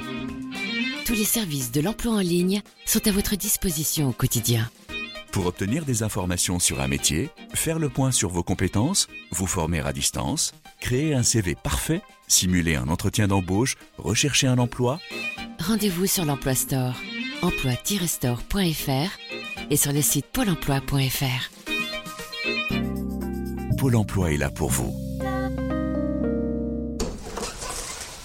[1.05, 4.69] Tous les services de l'emploi en ligne sont à votre disposition au quotidien.
[5.31, 9.81] Pour obtenir des informations sur un métier, faire le point sur vos compétences, vous former
[9.81, 14.99] à distance, créer un CV parfait, simuler un entretien d'embauche, rechercher un emploi,
[15.59, 16.95] Rendez-vous sur l'Emploi Store,
[17.41, 19.19] emploi-store.fr
[19.69, 21.51] et sur le site pôle emploi.fr.
[23.77, 24.95] Pôle emploi est là pour vous.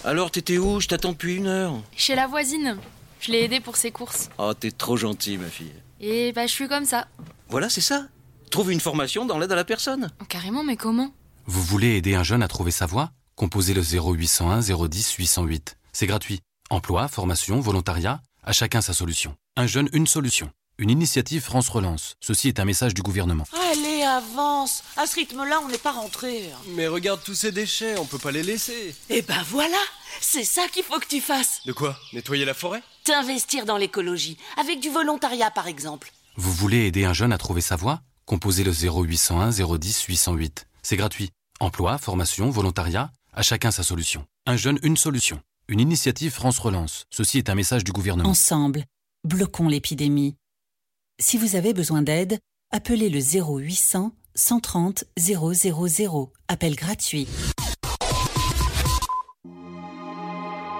[0.04, 0.80] Alors, t'étais où?
[0.80, 1.82] Je t'attends depuis une heure.
[1.96, 2.78] Chez la voisine.
[3.20, 4.30] Je l'ai aidée pour ses courses.
[4.38, 5.72] Oh, t'es trop gentil, ma fille.
[6.06, 7.08] Et bah, je suis comme ça.
[7.48, 8.08] Voilà, c'est ça.
[8.50, 10.10] Trouve une formation dans l'aide à la personne.
[10.20, 11.14] Oh, carrément, mais comment?
[11.46, 13.10] Vous voulez aider un jeune à trouver sa voie?
[13.36, 15.78] Composez le 0801 010 808.
[15.94, 16.40] C'est gratuit.
[16.68, 19.34] Emploi, formation, volontariat, à chacun sa solution.
[19.56, 20.50] Un jeune, une solution.
[20.76, 22.16] Une initiative France Relance.
[22.20, 23.44] Ceci est un message du gouvernement.
[23.72, 26.50] Allez, avance À ce rythme-là, on n'est pas rentré.
[26.74, 28.94] Mais regarde tous ces déchets, on peut pas les laisser.
[29.08, 29.78] Eh ben voilà
[30.20, 31.96] C'est ça qu'il faut que tu fasses De quoi?
[32.12, 32.82] Nettoyer la forêt?
[33.04, 36.10] T'investir dans l'écologie, avec du volontariat par exemple.
[36.36, 38.00] Vous voulez aider un jeune à trouver sa voie?
[38.24, 40.66] Composez le 0801 010 808.
[40.82, 41.28] C'est gratuit.
[41.60, 44.24] Emploi, formation, volontariat, à chacun sa solution.
[44.46, 45.42] Un jeune, une solution.
[45.68, 47.04] Une initiative France Relance.
[47.10, 48.30] Ceci est un message du gouvernement.
[48.30, 48.86] Ensemble,
[49.22, 50.36] bloquons l'épidémie.
[51.20, 52.38] Si vous avez besoin d'aide,
[52.72, 56.32] appelez le 0800 130 000.
[56.48, 57.28] Appel gratuit.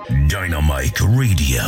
[0.05, 1.62] Dynamite Radio,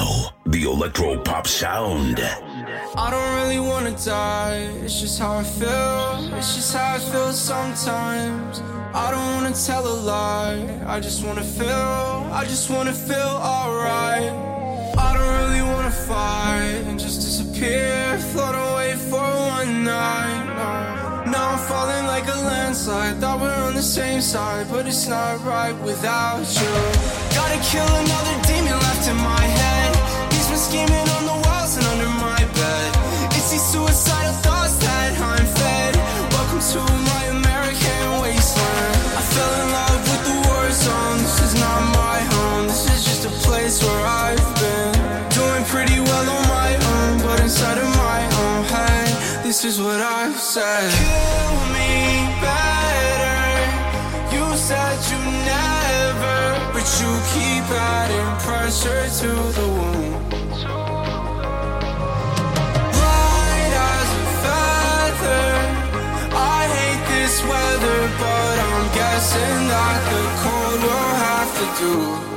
[0.44, 2.20] the electro pop sound.
[2.20, 6.36] I don't really wanna die, it's just how I feel.
[6.36, 8.60] It's just how I feel sometimes.
[8.92, 14.30] I don't wanna tell a lie, I just wanna feel, I just wanna feel alright.
[14.98, 19.24] I don't really wanna fight and just disappear, float away for
[19.56, 21.05] one night.
[21.36, 21.42] No.
[21.42, 25.44] Now I'm falling like a landslide, thought we're on the same side, but it's not
[25.44, 26.72] right without you.
[27.38, 29.92] Gotta kill another demon left in my head.
[30.32, 32.90] He's been scheming on the walls and under my bed.
[33.36, 35.92] It's these suicidal thoughts that I'm fed.
[36.32, 36.80] Welcome to
[37.12, 37.45] my
[49.66, 50.90] is what I've said.
[50.92, 51.94] Kill me
[52.46, 53.38] better.
[54.34, 55.20] You said you
[55.54, 56.38] never,
[56.72, 57.66] but you keep
[57.98, 60.14] adding pressure to the wound.
[63.02, 65.48] Light as a feather.
[66.54, 72.35] I hate this weather, but I'm guessing that the cold will have to do.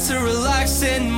[0.00, 1.10] To relax in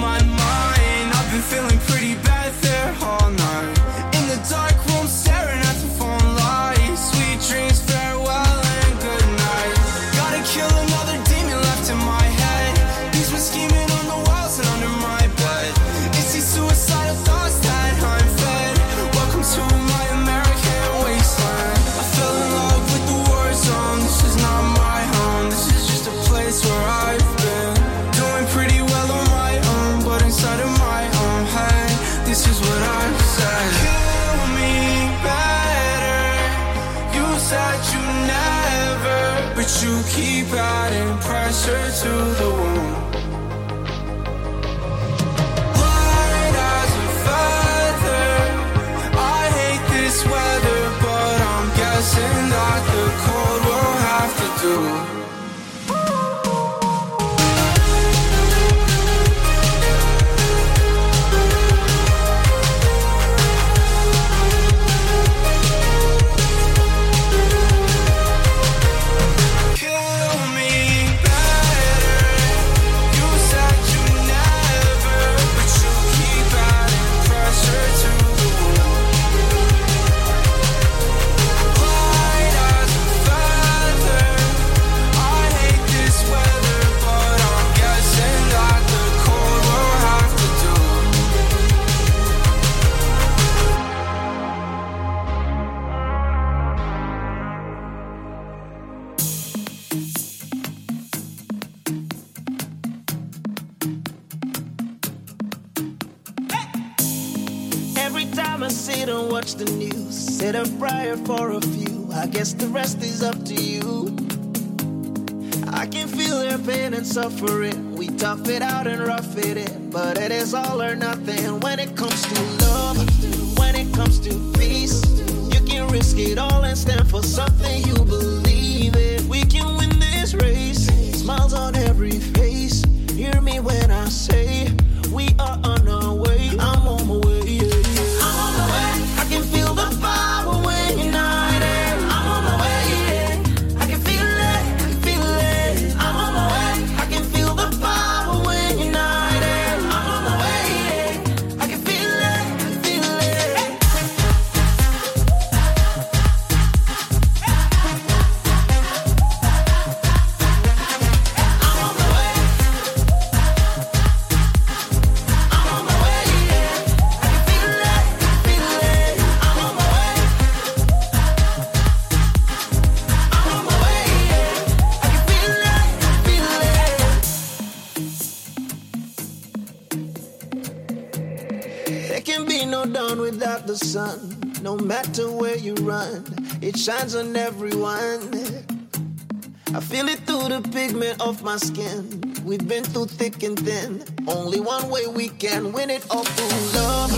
[193.31, 194.03] thick and thin.
[194.27, 197.11] Only one way we can win it all through love,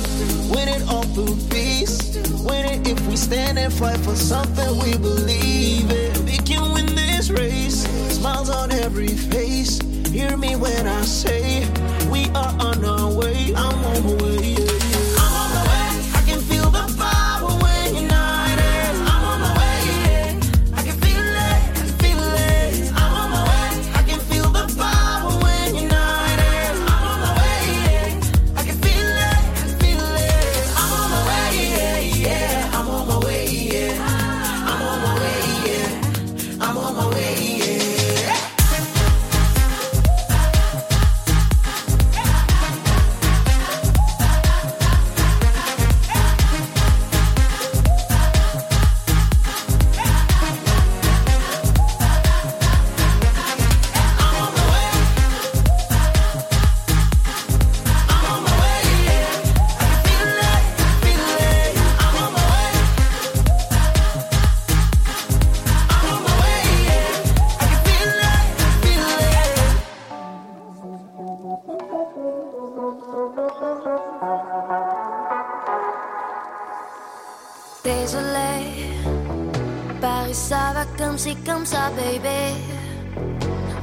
[0.50, 2.16] win it all through peace.
[2.42, 6.24] Win it if we stand and fight for something we believe in.
[6.24, 7.82] We can win this race,
[8.18, 9.78] smiles on every face.
[10.10, 11.39] Hear me when I say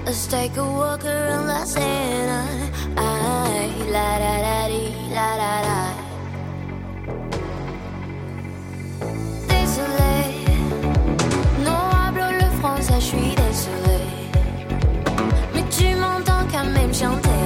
[0.08, 2.72] Let's take a walk around Los Angeles.
[2.96, 5.80] I, la da da dee, la da da.
[9.50, 10.28] Désolée,
[11.66, 14.08] non, hablo le français, je suis désolée.
[15.54, 17.37] Mais tu m'entends quand même chanter.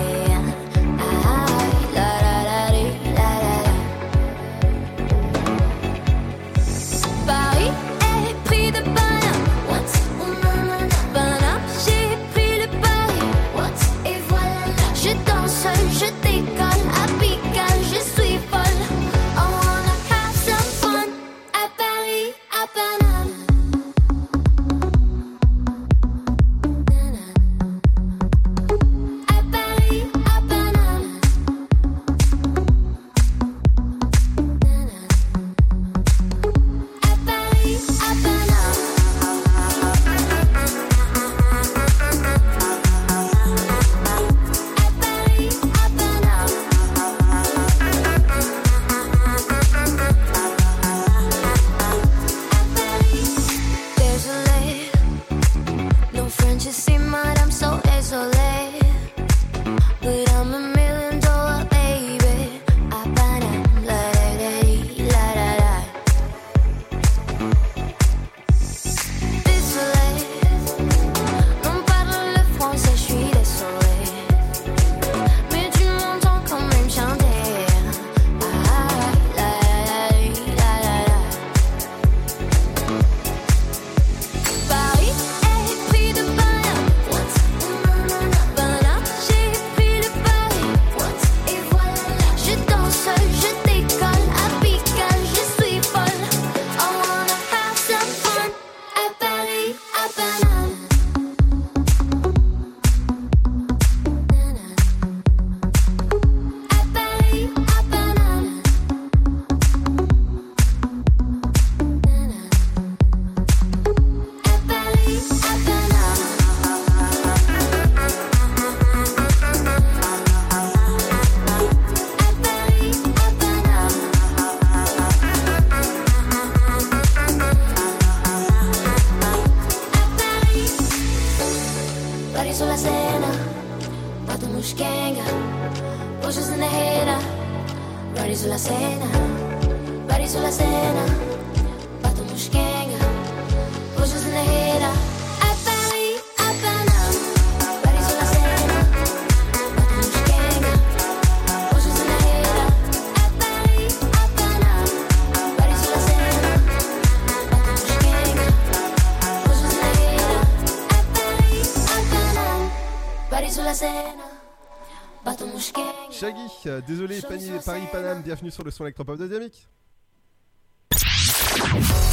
[166.88, 169.68] Désolé, Pani- Paris Paname, bienvenue sur le son électropop de Dynamique.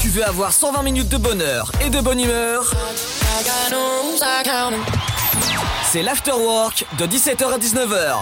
[0.00, 2.72] Tu veux avoir 120 minutes de bonheur et de bonne humeur?
[5.90, 8.16] C'est l'afterwork de 17h à 19h.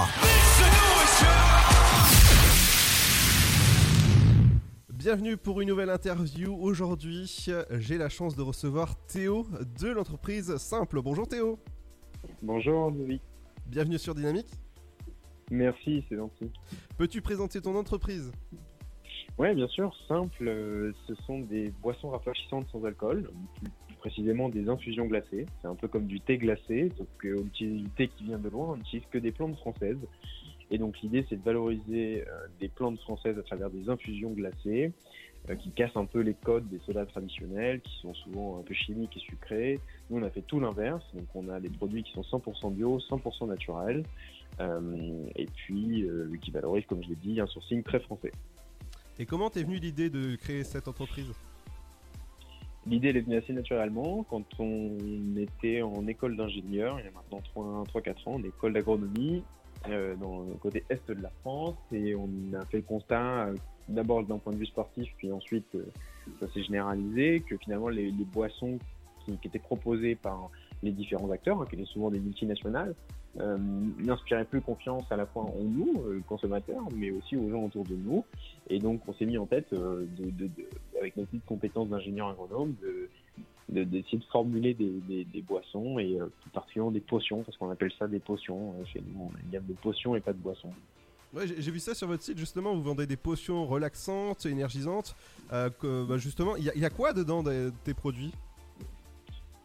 [4.92, 6.56] Bienvenue pour une nouvelle interview.
[6.60, 9.46] Aujourd'hui, euh, j'ai la chance de recevoir Théo
[9.80, 11.00] de l'entreprise Simple.
[11.02, 11.58] Bonjour Théo.
[12.42, 13.20] Bonjour Louis.
[13.66, 14.48] Bienvenue sur Dynamique.
[15.50, 16.50] Merci, c'est gentil.
[16.98, 18.32] Peux-tu présenter ton entreprise?
[19.38, 24.68] Ouais, bien sûr, simple, euh, ce sont des boissons rafraîchissantes sans alcool, plus précisément des
[24.68, 25.46] infusions glacées.
[25.60, 28.48] C'est un peu comme du thé glacé, sauf qu'au utilise du thé qui vient de
[28.48, 29.98] loin, on n'utilise que des plantes françaises.
[30.70, 34.92] Et donc l'idée, c'est de valoriser euh, des plantes françaises à travers des infusions glacées
[35.54, 39.16] qui cassent un peu les codes des sodas traditionnels, qui sont souvent un peu chimiques
[39.16, 39.80] et sucrés.
[40.10, 42.98] Nous, on a fait tout l'inverse, donc on a des produits qui sont 100% bio,
[42.98, 44.04] 100% naturels,
[44.60, 48.32] euh, et puis euh, qui valorisent, comme je l'ai dit, un sourcing très français.
[49.18, 51.32] Et comment t'es venue l'idée de créer cette entreprise?
[52.86, 57.10] L'idée elle est venue assez naturellement quand on était en école d'ingénieur, il y a
[57.10, 57.40] maintenant
[57.84, 62.28] 3-4 ans, en école d'agronomie, euh, dans le côté est de la France, et on
[62.58, 63.54] a fait le constat, euh,
[63.88, 65.84] d'abord d'un point de vue sportif, puis ensuite euh,
[66.40, 68.78] ça s'est généralisé, que finalement les, boissons
[69.24, 70.50] qui, qui étaient proposées par
[70.82, 72.94] les différents acteurs, hein, qui étaient souvent des multinationales,
[73.40, 73.56] euh,
[73.98, 77.84] n'inspiraient plus confiance à la fois en nous, euh, consommateurs, mais aussi aux gens autour
[77.84, 78.24] de nous.
[78.68, 80.06] Et donc, on s'est mis en tête, euh,
[80.98, 83.08] avec nos petites compétences d'ingénieur agronome, de-
[83.68, 88.06] de- d'essayer de, formuler des, boissons et euh, particulièrement des potions, parce qu'on appelle ça
[88.08, 88.74] des potions.
[88.92, 90.70] Chez nous, on a une de potions et pas de boissons.
[91.34, 95.14] J'ai vu ça sur votre site justement, vous vendez des potions relaxantes, énergisantes.
[95.50, 98.32] bah, justement, il y, a- il y a quoi dedans des- tes produits?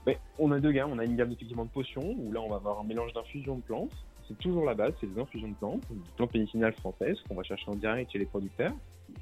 [0.06, 0.92] Mais on a deux gammes.
[0.92, 3.58] On a une gamme effectivement de potions où là on va avoir un mélange d'infusions
[3.58, 3.94] de plantes.
[4.28, 7.44] C'est toujours la base, c'est des infusions de plantes, des plantes médicinales françaises qu'on va
[7.44, 8.74] chercher en direct chez les producteurs.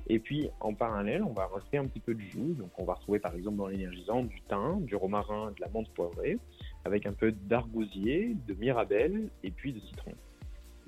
[0.07, 2.53] Et puis en parallèle, on va rajouter un petit peu de jus.
[2.53, 5.89] Donc on va retrouver par exemple dans l'énergisant du thym, du romarin, de la menthe
[5.89, 6.37] poivrée,
[6.85, 10.13] avec un peu d'argousier, de mirabelle et puis de citron.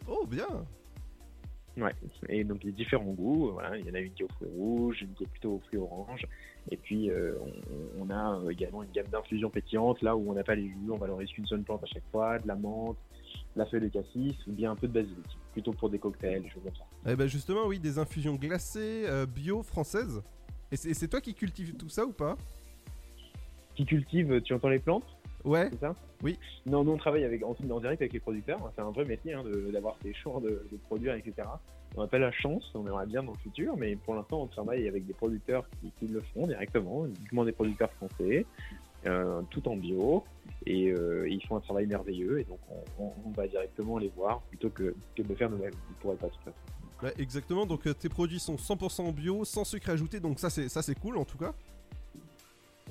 [0.08, 0.48] Oh, bien
[1.78, 1.94] Ouais,
[2.28, 3.52] et donc il y a différents goûts.
[3.54, 5.54] Voilà, il y en a une qui est aux fruits rouges, une qui est plutôt
[5.54, 6.26] aux fruits oranges.
[6.70, 7.34] Et puis euh,
[8.00, 10.68] on, on a euh, également une gamme d'infusions pétillantes, là où on n'a pas les
[10.68, 12.98] jus, on valorise qu'une seule plante à chaque fois, de la menthe,
[13.56, 16.44] de la feuille de cassis ou bien un peu de basilic, plutôt pour des cocktails,
[16.44, 16.86] des choses comme ça.
[17.08, 20.22] Eh ben justement, oui, des infusions glacées, euh, bio, françaises.
[20.72, 22.38] Et c'est toi qui cultives tout ça ou pas?
[23.76, 25.04] Qui cultive, tu entends les plantes?
[25.44, 25.70] Ouais.
[25.72, 25.96] C'est ça?
[26.22, 26.38] Oui.
[26.66, 28.72] Non, nous on travaille avec, en, en direct avec les producteurs.
[28.76, 29.44] C'est un vrai métier hein,
[29.74, 31.48] d'avoir ces champs de, de produire, etc.
[31.96, 34.48] On n'a pas la chance, on aimerait bien dans le futur, mais pour l'instant on
[34.48, 35.66] travaille avec des producteurs
[36.00, 38.46] qui, le font directement, uniquement des producteurs français,
[39.06, 40.24] euh, tout en bio,
[40.66, 42.60] et euh, ils font un travail merveilleux, et donc
[42.98, 45.74] on, va directement les voir plutôt que, de faire nous-mêmes.
[46.00, 46.52] Pourrait pas tout.
[47.04, 51.00] Ouais, exactement, donc euh, tes produits sont 100% bio, sans sucre ajouté, donc ça c'est
[51.00, 51.54] cool en tout cas.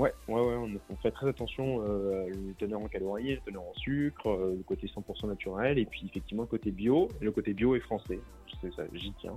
[0.01, 3.61] Ouais, ouais, ouais, on, on fait très attention euh, le teneur en calories, le teneur
[3.61, 7.53] en sucre, euh, le côté 100% naturel, et puis effectivement le côté bio, le côté
[7.53, 8.19] bio est français.
[8.63, 9.37] C'est ça, j'y tiens,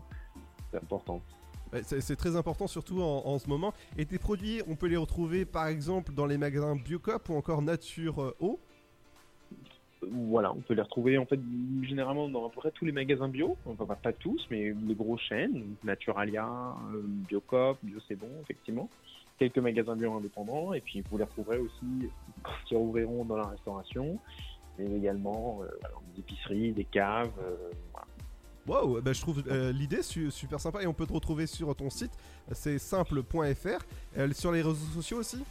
[0.71, 1.21] c'est important.
[1.81, 3.73] C'est très important surtout en, en ce moment.
[3.97, 7.61] Et tes produits, on peut les retrouver par exemple dans les magasins Biocop ou encore
[7.61, 8.57] Nature euh, Eau?
[10.01, 11.41] Voilà, on peut les retrouver en fait
[11.81, 15.23] généralement dans à peu près tous les magasins bio, enfin pas, tous, mais les grosses
[15.23, 16.47] chaînes, Naturalia,
[16.93, 18.89] euh, Biocop, Bio c'est bon, effectivement.
[19.43, 22.09] Quelques magasins bio indépendants, et puis vous les retrouverez aussi
[22.43, 24.17] quand ils rouvriront dans la restauration,
[24.79, 25.67] mais également euh,
[26.13, 28.07] des épiceries, des caves, euh, voilà.
[28.65, 31.75] Wow, bah, je trouve euh, l'idée su- super sympa et on peut te retrouver sur
[31.75, 32.13] ton site,
[32.53, 33.83] c'est simple.fr,
[34.17, 35.43] euh, sur les réseaux sociaux aussi?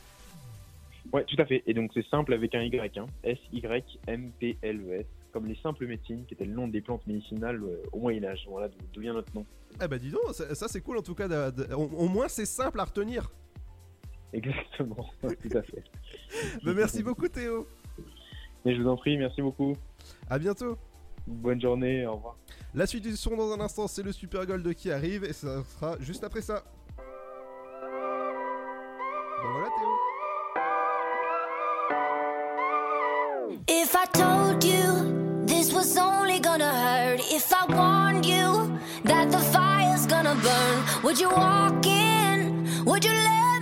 [1.13, 1.63] Ouais, tout à fait.
[1.67, 3.05] Et donc c'est simple avec un Y, hein.
[3.25, 8.47] S-Y-M-P-L-E-S, comme les simples médecines, qui étaient le nom des plantes médicinales euh, au Moyen-Âge.
[8.49, 9.45] Voilà d'où vient notre nom.
[9.79, 11.29] Ah bah dis donc, ça, ça, c'est cool en tout cas,
[11.77, 13.31] au moins c'est simple à retenir.
[14.33, 15.85] Exactement, tout à fait.
[16.65, 17.67] Bah, merci beaucoup Théo.
[18.65, 19.77] Mais je vous en prie, merci beaucoup.
[20.31, 20.79] À bientôt.
[21.27, 22.37] Bonne journée, au revoir.
[22.75, 25.63] La suite du son dans un instant, c'est le Super Gold qui arrive et ça
[25.65, 26.65] sera juste après ça.
[29.43, 30.13] Ben voilà Théo.
[33.69, 39.31] If I told you this was was only gonna hurt if I warned you that
[39.33, 41.03] the fire's gonna burn.
[41.03, 42.65] Would you walk in?
[42.85, 43.62] Would you let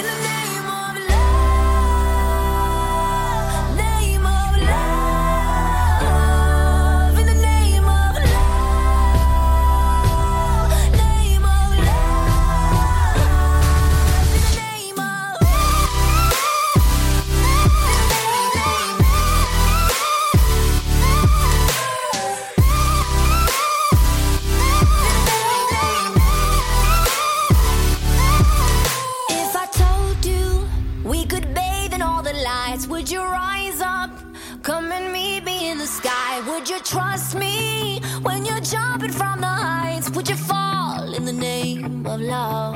[39.21, 40.09] From the heights?
[40.15, 42.75] Would you fall in the name of love?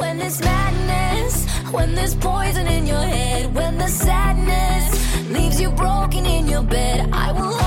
[0.00, 1.34] When there's madness,
[1.76, 4.86] when there's poison in your head, when the sadness
[5.36, 7.65] leaves you broken in your bed, I will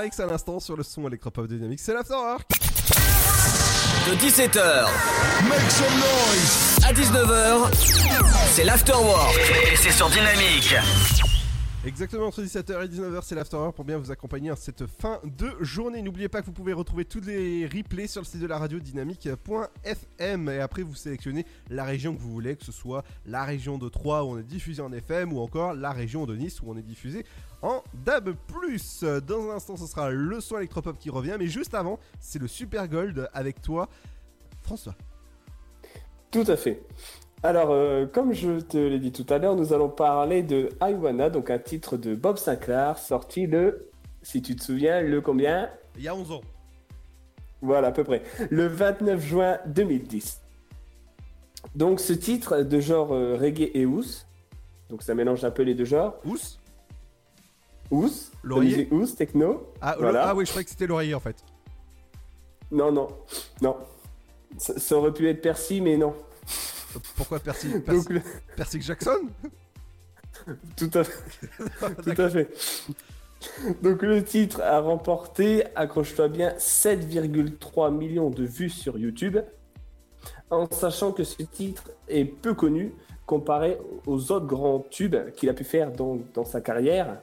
[0.00, 2.48] Garrix à l'instant sur le son électropop dynamique, c'est l'Afterwork.
[4.08, 4.88] De 17h
[5.46, 7.70] Make some noise à 19h,
[8.50, 9.36] c'est l'afterwork
[9.70, 10.74] et c'est sur Dynamique.
[11.84, 15.50] Exactement entre 17h et 19h, c'est l'Afterwork pour bien vous accompagner à cette fin de
[15.60, 16.00] journée.
[16.00, 18.78] N'oubliez pas que vous pouvez retrouver tous les replays sur le site de la radio
[18.78, 23.76] dynamique.fm et après vous sélectionnez la région que vous voulez, que ce soit la région
[23.76, 26.70] de Troyes où on est diffusé en FM ou encore la région de Nice où
[26.70, 27.26] on est diffusé
[27.62, 28.34] en DAB+.
[29.26, 32.48] Dans un instant, ce sera le son électropop qui revient, mais juste avant, c'est le
[32.48, 33.88] Super Gold avec toi,
[34.62, 34.94] François.
[36.30, 36.82] Tout à fait.
[37.42, 40.92] Alors, euh, comme je te l'ai dit tout à l'heure, nous allons parler de I
[40.92, 43.90] Wanna, donc un titre de Bob Sinclair, sorti le,
[44.22, 45.70] si tu te souviens, le combien?
[45.96, 46.42] Il y a 11 ans.
[47.62, 48.22] Voilà, à peu près.
[48.50, 50.42] Le 29 juin 2010.
[51.74, 54.26] Donc, ce titre de genre euh, reggae et house,
[54.90, 56.16] donc ça mélange un peu les deux genres.
[56.26, 56.59] House?
[57.90, 59.72] House, musique house, techno.
[59.80, 60.28] Ah, voilà.
[60.28, 61.36] ah oui, je croyais que c'était l'oreiller en fait.
[62.70, 63.08] Non, non,
[63.60, 63.76] non.
[64.58, 66.14] Ça, ça aurait pu être Percy, mais non.
[67.16, 68.08] Pourquoi Percy Percy,
[68.56, 69.28] Percy Jackson
[70.76, 71.48] Tout à fait.
[72.02, 72.48] Tout à fait.
[73.82, 79.38] Donc le titre a remporté, accroche-toi bien, 7,3 millions de vues sur YouTube,
[80.50, 82.92] en sachant que ce titre est peu connu
[83.26, 87.22] comparé aux autres grands tubes qu'il a pu faire dans, dans sa carrière.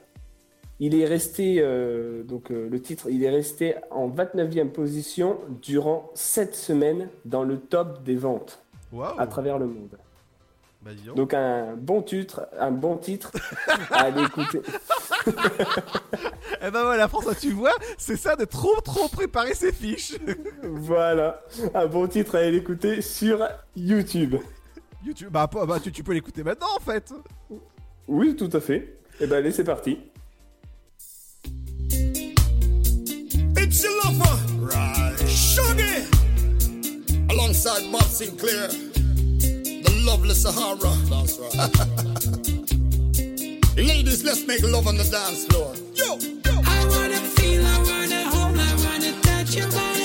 [0.80, 6.10] Il est resté, euh, donc euh, le titre, il est resté en 29e position durant
[6.14, 8.62] 7 semaines dans le top des ventes
[9.18, 9.98] à travers le monde.
[10.82, 11.16] Bah, donc.
[11.16, 13.32] Donc un bon titre, un bon titre
[13.90, 14.60] à aller écouter.
[16.60, 20.16] Eh ben voilà, François, tu vois, c'est ça de trop trop préparer ses fiches.
[20.62, 21.40] Voilà,
[21.74, 23.46] un bon titre à aller écouter sur
[23.76, 24.36] YouTube.
[25.04, 27.12] YouTube, bah, bah, tu, tu peux l'écouter maintenant en fait.
[28.08, 28.98] Oui, tout à fait.
[29.20, 29.98] Eh ben allez, c'est parti.
[33.80, 35.14] It's your lover, right?
[35.20, 36.02] Shuggy,
[37.30, 40.96] alongside Bob Sinclair, the lovely Sahara.
[41.06, 41.54] That's right.
[43.76, 45.72] Ladies, let's make love on the dance floor.
[45.94, 46.60] Yo, yo.
[46.66, 49.97] I wanna feel, I wanna hold, I wanna touch your body.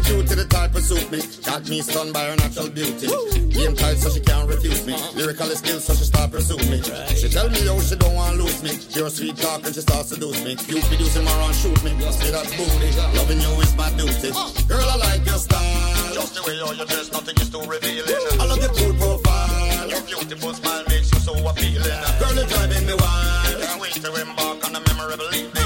[0.00, 1.20] Cute to the type of suit me.
[1.44, 3.06] Got me stunned by her natural beauty.
[3.52, 4.96] Game tight so she can't refuse me.
[5.14, 6.80] Lyrical skills so she start pursue me.
[7.12, 8.72] She tell me how she don't want to lose me.
[8.92, 10.56] Pure sweet talk and she start seduce me.
[10.68, 11.92] You be using my run shoot me.
[12.12, 12.90] See that booty.
[13.18, 14.30] Loving you is my duty.
[14.68, 16.14] Girl, I like your style.
[16.14, 18.16] Just the way you're you dress, nothing is too revealing.
[18.40, 19.90] I love your cool profile.
[19.90, 21.98] Your beautiful smile makes you so appealing.
[22.18, 23.60] Girl, you're driving me wild.
[23.60, 25.61] Can't wait to embark on a memorable evening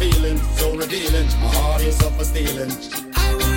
[0.00, 1.26] feeling so revealing.
[1.42, 3.49] My heart is up for stealing.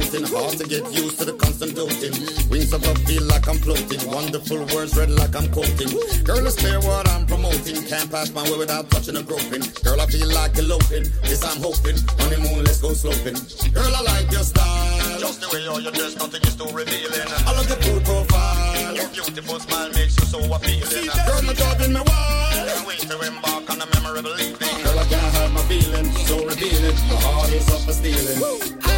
[0.00, 2.14] And so devoting, hard to get used to the constant doting.
[2.50, 5.90] Wings of love feel like I'm floating, wonderful words read like I'm quoting.
[6.24, 9.62] Girl, it's clear what I'm promoting, can't pass my way without touching or groping.
[9.82, 11.98] Girl, I feel like eloping, this I'm hoping.
[12.18, 13.36] Honeymoon, let's go sloping.
[13.72, 17.28] Girl, I like your style, just the way you're you dress, nothing is too revealing.
[17.46, 21.10] I love your cool profile, your beautiful smile makes you so appealing.
[21.26, 24.76] Girl, you're driving me wild, can't wait to embark on a memorable evening.
[24.84, 26.96] Girl, I can't hide my feelings, so revealing.
[27.08, 28.78] My heart is up for stealing.
[28.84, 28.97] I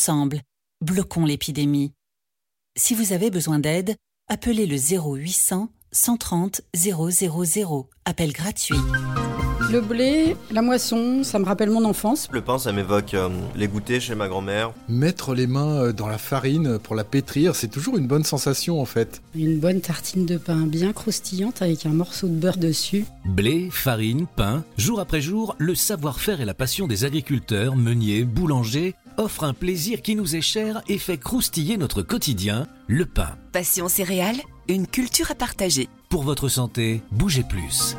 [0.00, 0.40] Ensemble,
[0.80, 1.92] bloquons l'épidémie.
[2.74, 3.96] Si vous avez besoin d'aide,
[4.28, 7.90] appelez le 0800 130 000.
[8.06, 8.78] Appel gratuit.
[9.70, 12.28] Le blé, la moisson, ça me rappelle mon enfance.
[12.32, 14.72] Le pain, ça m'évoque euh, les goûters chez ma grand-mère.
[14.88, 18.80] Mettre les mains euh, dans la farine pour la pétrir, c'est toujours une bonne sensation
[18.80, 19.22] en fait.
[19.34, 23.04] Une bonne tartine de pain bien croustillante avec un morceau de beurre dessus.
[23.24, 28.96] Blé, farine, pain, jour après jour, le savoir-faire et la passion des agriculteurs, meuniers, boulangers
[29.20, 33.36] offrent un plaisir qui nous est cher et fait croustiller notre quotidien, le pain.
[33.52, 35.88] Passion céréales, une culture à partager.
[36.08, 37.96] Pour votre santé, bougez plus.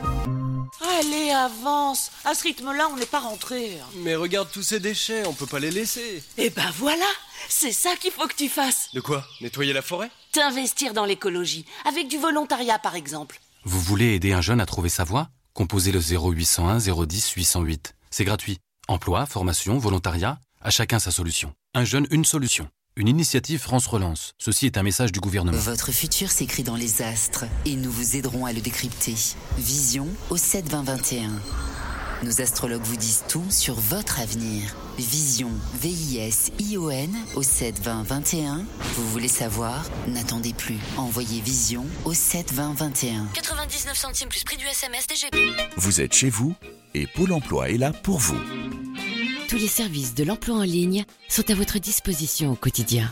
[1.00, 2.12] Allez, avance.
[2.26, 3.78] À ce rythme-là, on n'est pas rentré.
[3.98, 6.24] Mais regarde tous ces déchets, on peut pas les laisser.
[6.38, 7.06] Eh ben voilà,
[7.48, 8.90] c'est ça qu'il faut que tu fasses.
[8.94, 9.24] De quoi?
[9.42, 10.10] Nettoyer la forêt?
[10.32, 13.40] T'investir dans l'écologie, avec du volontariat par exemple.
[13.64, 15.30] Vous voulez aider un jeune à trouver sa voie?
[15.54, 17.96] Composez le 0801 010 808.
[18.10, 18.58] C'est gratuit.
[18.88, 21.54] Emploi, formation, volontariat, à chacun sa solution.
[21.74, 22.70] Un jeune, une solution.
[22.98, 24.34] Une initiative France Relance.
[24.38, 25.58] Ceci est un message du gouvernement.
[25.58, 29.16] Votre futur s'écrit dans les astres et nous vous aiderons à le décrypter.
[29.58, 31.32] Vision au 7 20 21.
[32.24, 34.76] Nos astrologues vous disent tout sur votre avenir.
[35.00, 35.50] Vision,
[35.82, 38.66] V-I-S-I-O-N au 7 20 21.
[38.96, 39.84] Vous voulez savoir?
[40.08, 40.78] N'attendez plus.
[40.98, 43.26] Envoyez Vision au 7 20 21.
[43.34, 45.36] 99 centimes plus prix du SMS DGP.
[45.78, 46.54] Vous êtes chez vous
[46.94, 48.40] et Pôle emploi est là pour vous.
[49.50, 53.12] Tous les services de l'emploi en ligne sont à votre disposition au quotidien.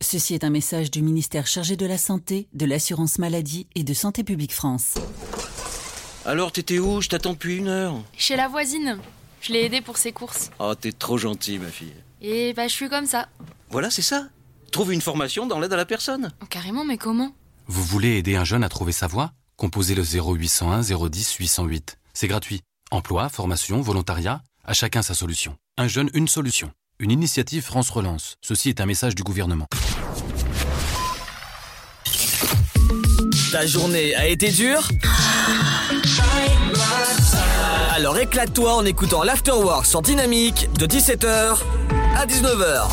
[0.00, 3.94] Ceci est un message du ministère chargé de la Santé, de l'Assurance Maladie et de
[3.94, 4.94] Santé Publique France.
[6.26, 7.00] Alors, t'étais où?
[7.00, 8.02] Je t'attends depuis une heure.
[8.16, 8.98] Chez la voisine.
[9.40, 10.50] Je l'ai aidée pour ses courses.
[10.58, 11.92] Oh, t'es trop gentil, ma fille.
[12.20, 13.28] Et bah, je suis comme ça.
[13.70, 14.28] Voilà, c'est ça.
[14.72, 16.32] Trouve une formation dans l'aide à la personne.
[16.42, 17.32] Oh, carrément, mais comment?
[17.66, 19.32] Vous voulez aider un jeune à trouver sa voie?
[19.56, 21.98] Composez le 0801 010 808.
[22.14, 22.60] C'est gratuit.
[22.90, 25.56] Emploi, formation, volontariat, à chacun sa solution.
[25.78, 26.72] Un jeune, une solution.
[27.04, 28.38] Une initiative France Relance.
[28.40, 29.66] Ceci est un message du gouvernement.
[33.52, 34.88] Ta journée a été dure?
[37.94, 41.58] Alors éclate-toi en écoutant l'Afterwork sur Dynamique de 17h
[42.16, 42.88] à 19h.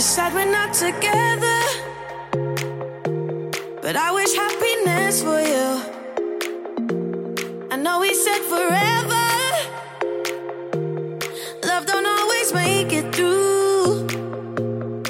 [0.00, 1.60] It's sad we're not together,
[3.82, 5.68] but I wish happiness for you.
[7.70, 9.26] I know we said forever,
[11.66, 14.08] love don't always make it through.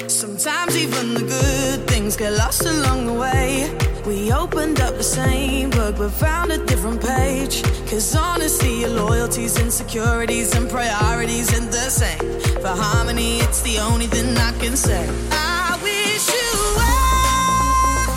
[0.09, 3.90] Sometimes even the good things get lost along the way.
[4.05, 7.61] We opened up the same book but found a different page.
[7.87, 12.39] Cause honestly, your loyalties, insecurities, and priorities ain't the same.
[12.61, 15.07] For harmony, it's the only thing I can say.
[15.31, 18.11] I wish you well.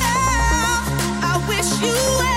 [1.22, 2.33] I wish you well.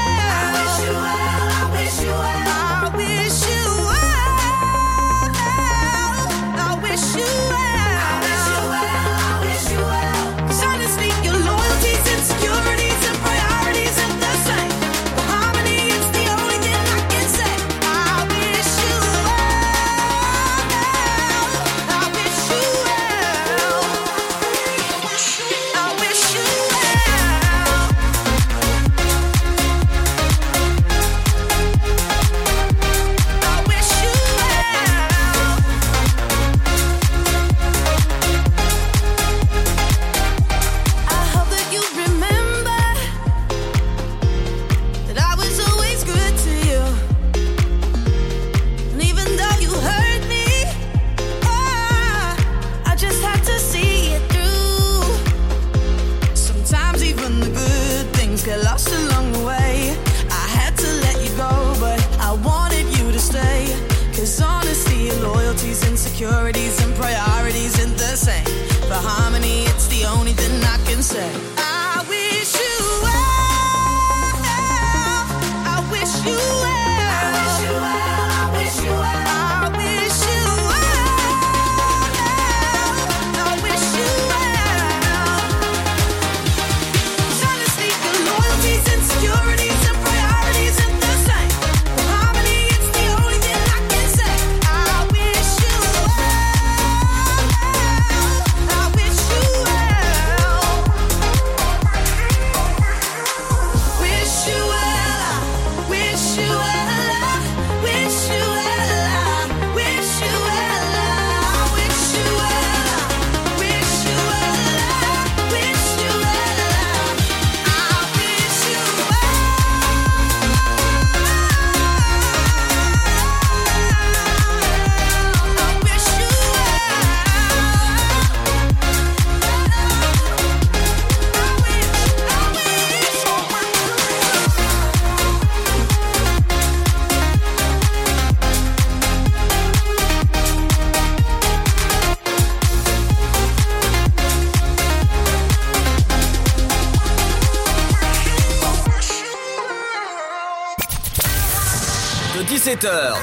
[152.67, 153.15] 17h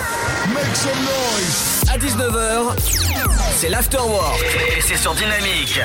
[0.55, 2.79] Make some noise à 19h,
[3.57, 4.43] c'est l'afterwork
[4.75, 5.81] et c'est sur Dynamique.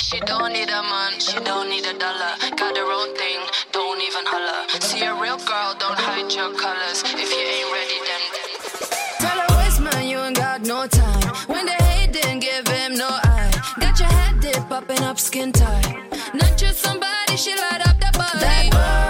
[0.00, 2.34] She don't need a man, she don't need a dollar.
[2.58, 3.38] Got her own thing,
[3.72, 4.66] don't even holler.
[4.80, 7.04] See a real girl, don't hide your colors.
[7.14, 8.22] If you ain't ready, then.
[9.20, 11.32] Tell her waste man, you ain't got no time?
[11.46, 13.52] When they hate, didn't give him no eye.
[13.78, 15.94] Got your head dip, popping up skin tight.
[16.34, 18.40] Not just somebody, she light up the body.
[18.40, 19.01] That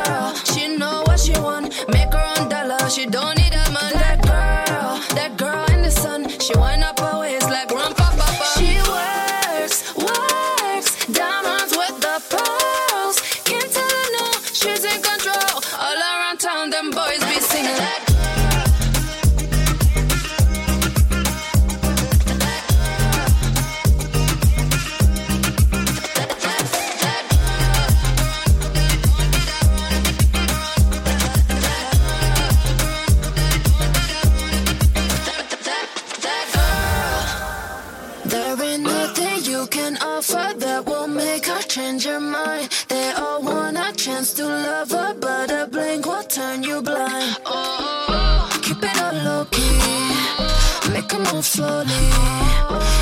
[40.28, 42.68] that will make her change her mind.
[42.88, 47.36] They all want a chance to love her, but a blink will turn you blind.
[47.44, 52.10] Oh, keep it all low key, make her move slowly.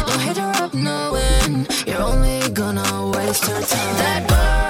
[0.07, 3.97] Don't hit her up knowing you're only gonna waste her time.
[4.03, 4.23] That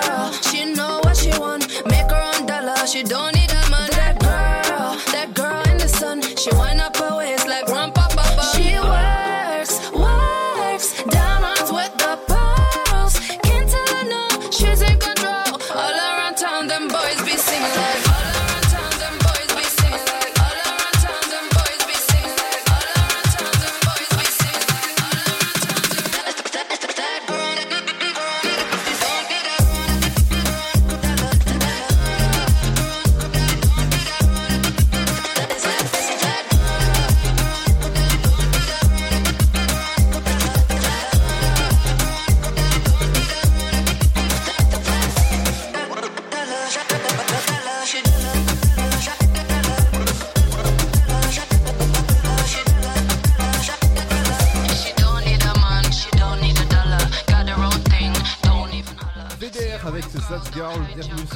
[0.02, 2.86] girl, she know what she want, make her own dollar.
[2.86, 3.39] She don't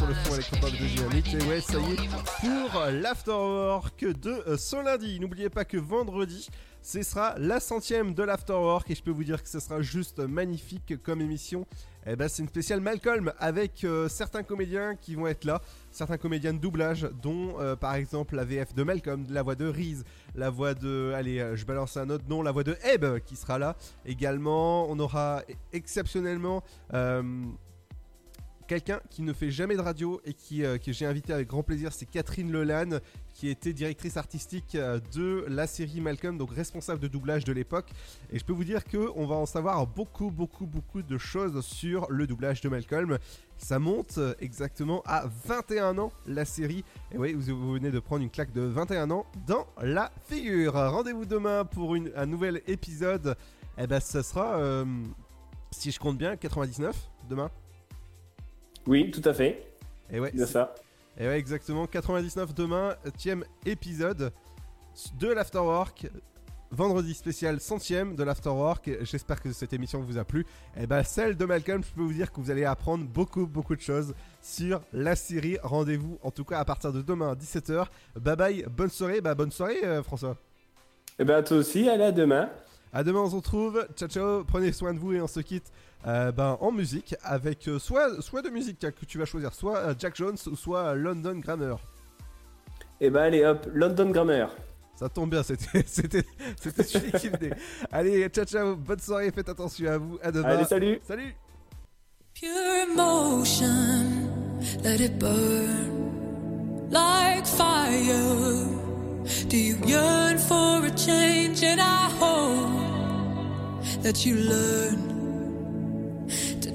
[0.07, 1.35] le fond de Dynamique.
[1.35, 5.19] Et ouais, ça y est, pour l'Afterwork de euh, ce lundi.
[5.21, 6.49] N'oubliez pas que vendredi,
[6.83, 10.19] ce sera la centième de l'Afterwork et je peux vous dire que ce sera juste
[10.19, 11.67] magnifique comme émission.
[12.07, 16.19] Eh ben, c'est une spéciale Malcolm avec euh, certains comédiens qui vont être là, certains
[16.19, 20.05] comédiens de doublage, dont euh, par exemple la VF de Malcolm, la voix de Reese,
[20.35, 21.13] la voix de.
[21.15, 23.77] Allez, je balance un autre nom, la voix de Ebb qui sera là.
[24.05, 26.63] Également, on aura exceptionnellement.
[28.67, 31.63] Quelqu'un qui ne fait jamais de radio et qui, euh, que j'ai invité avec grand
[31.63, 33.01] plaisir, c'est Catherine Lelanne,
[33.33, 37.91] qui était directrice artistique euh, de la série Malcolm, donc responsable de doublage de l'époque.
[38.33, 41.65] Et je peux vous dire que on va en savoir beaucoup, beaucoup, beaucoup de choses
[41.65, 43.19] sur le doublage de Malcolm.
[43.59, 46.85] Ça monte euh, exactement à 21 ans la série.
[47.13, 50.75] Et oui, vous, vous venez de prendre une claque de 21 ans dans la figure.
[50.75, 53.37] Rendez-vous demain pour un nouvel épisode.
[53.79, 54.85] Et ben, ça sera,
[55.73, 56.95] si je compte bien, 99
[57.29, 57.51] demain.
[58.87, 59.67] Oui, tout à fait.
[60.11, 60.75] Et ouais, C'est ça.
[61.19, 61.87] Et ouais, exactement.
[61.87, 63.37] 99 demain, 10
[63.67, 64.33] épisode
[65.19, 66.07] de l'Afterwork.
[66.71, 68.91] vendredi spécial centième de l'Afterwork.
[69.03, 70.45] J'espère que cette émission vous a plu.
[70.77, 73.77] Et ben celle de Malcolm, je peux vous dire que vous allez apprendre beaucoup beaucoup
[73.77, 74.13] de choses
[74.43, 75.57] sur la série.
[75.63, 77.87] Rendez-vous en tout cas à partir de demain à 17h.
[78.17, 79.21] Bye bye, bonne soirée.
[79.21, 80.37] Bah bonne soirée euh, François.
[81.19, 82.51] Et ben toi aussi, allez à demain.
[82.93, 83.87] À demain on se retrouve.
[83.97, 85.71] Ciao ciao, prenez soin de vous et on se quitte
[86.07, 89.79] euh, ben, en musique avec euh, soit, soit de musique que tu vas choisir, soit
[89.79, 91.79] euh, Jack Jones ou soit London Grammar.
[93.01, 94.51] Et ben allez hop, London Grammar.
[94.97, 96.25] Ça tombe bien, c'était c'était
[96.61, 97.55] c'était celui qui venait.
[97.91, 100.19] Allez, ciao ciao, bonne soirée, faites attention à vous.
[100.23, 100.49] À demain.
[100.49, 101.01] Allez, salut.
[101.03, 101.35] Salut.
[102.35, 104.29] Pure emotion,
[104.83, 108.67] let it burn like fire.
[109.49, 111.63] Do you yearn for a change?
[111.63, 115.14] And I hope that you learn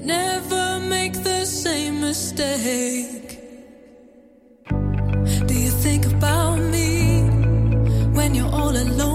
[0.04, 3.38] never make the same mistake.
[5.46, 7.22] Do you think about me
[8.12, 9.09] when you're all alone?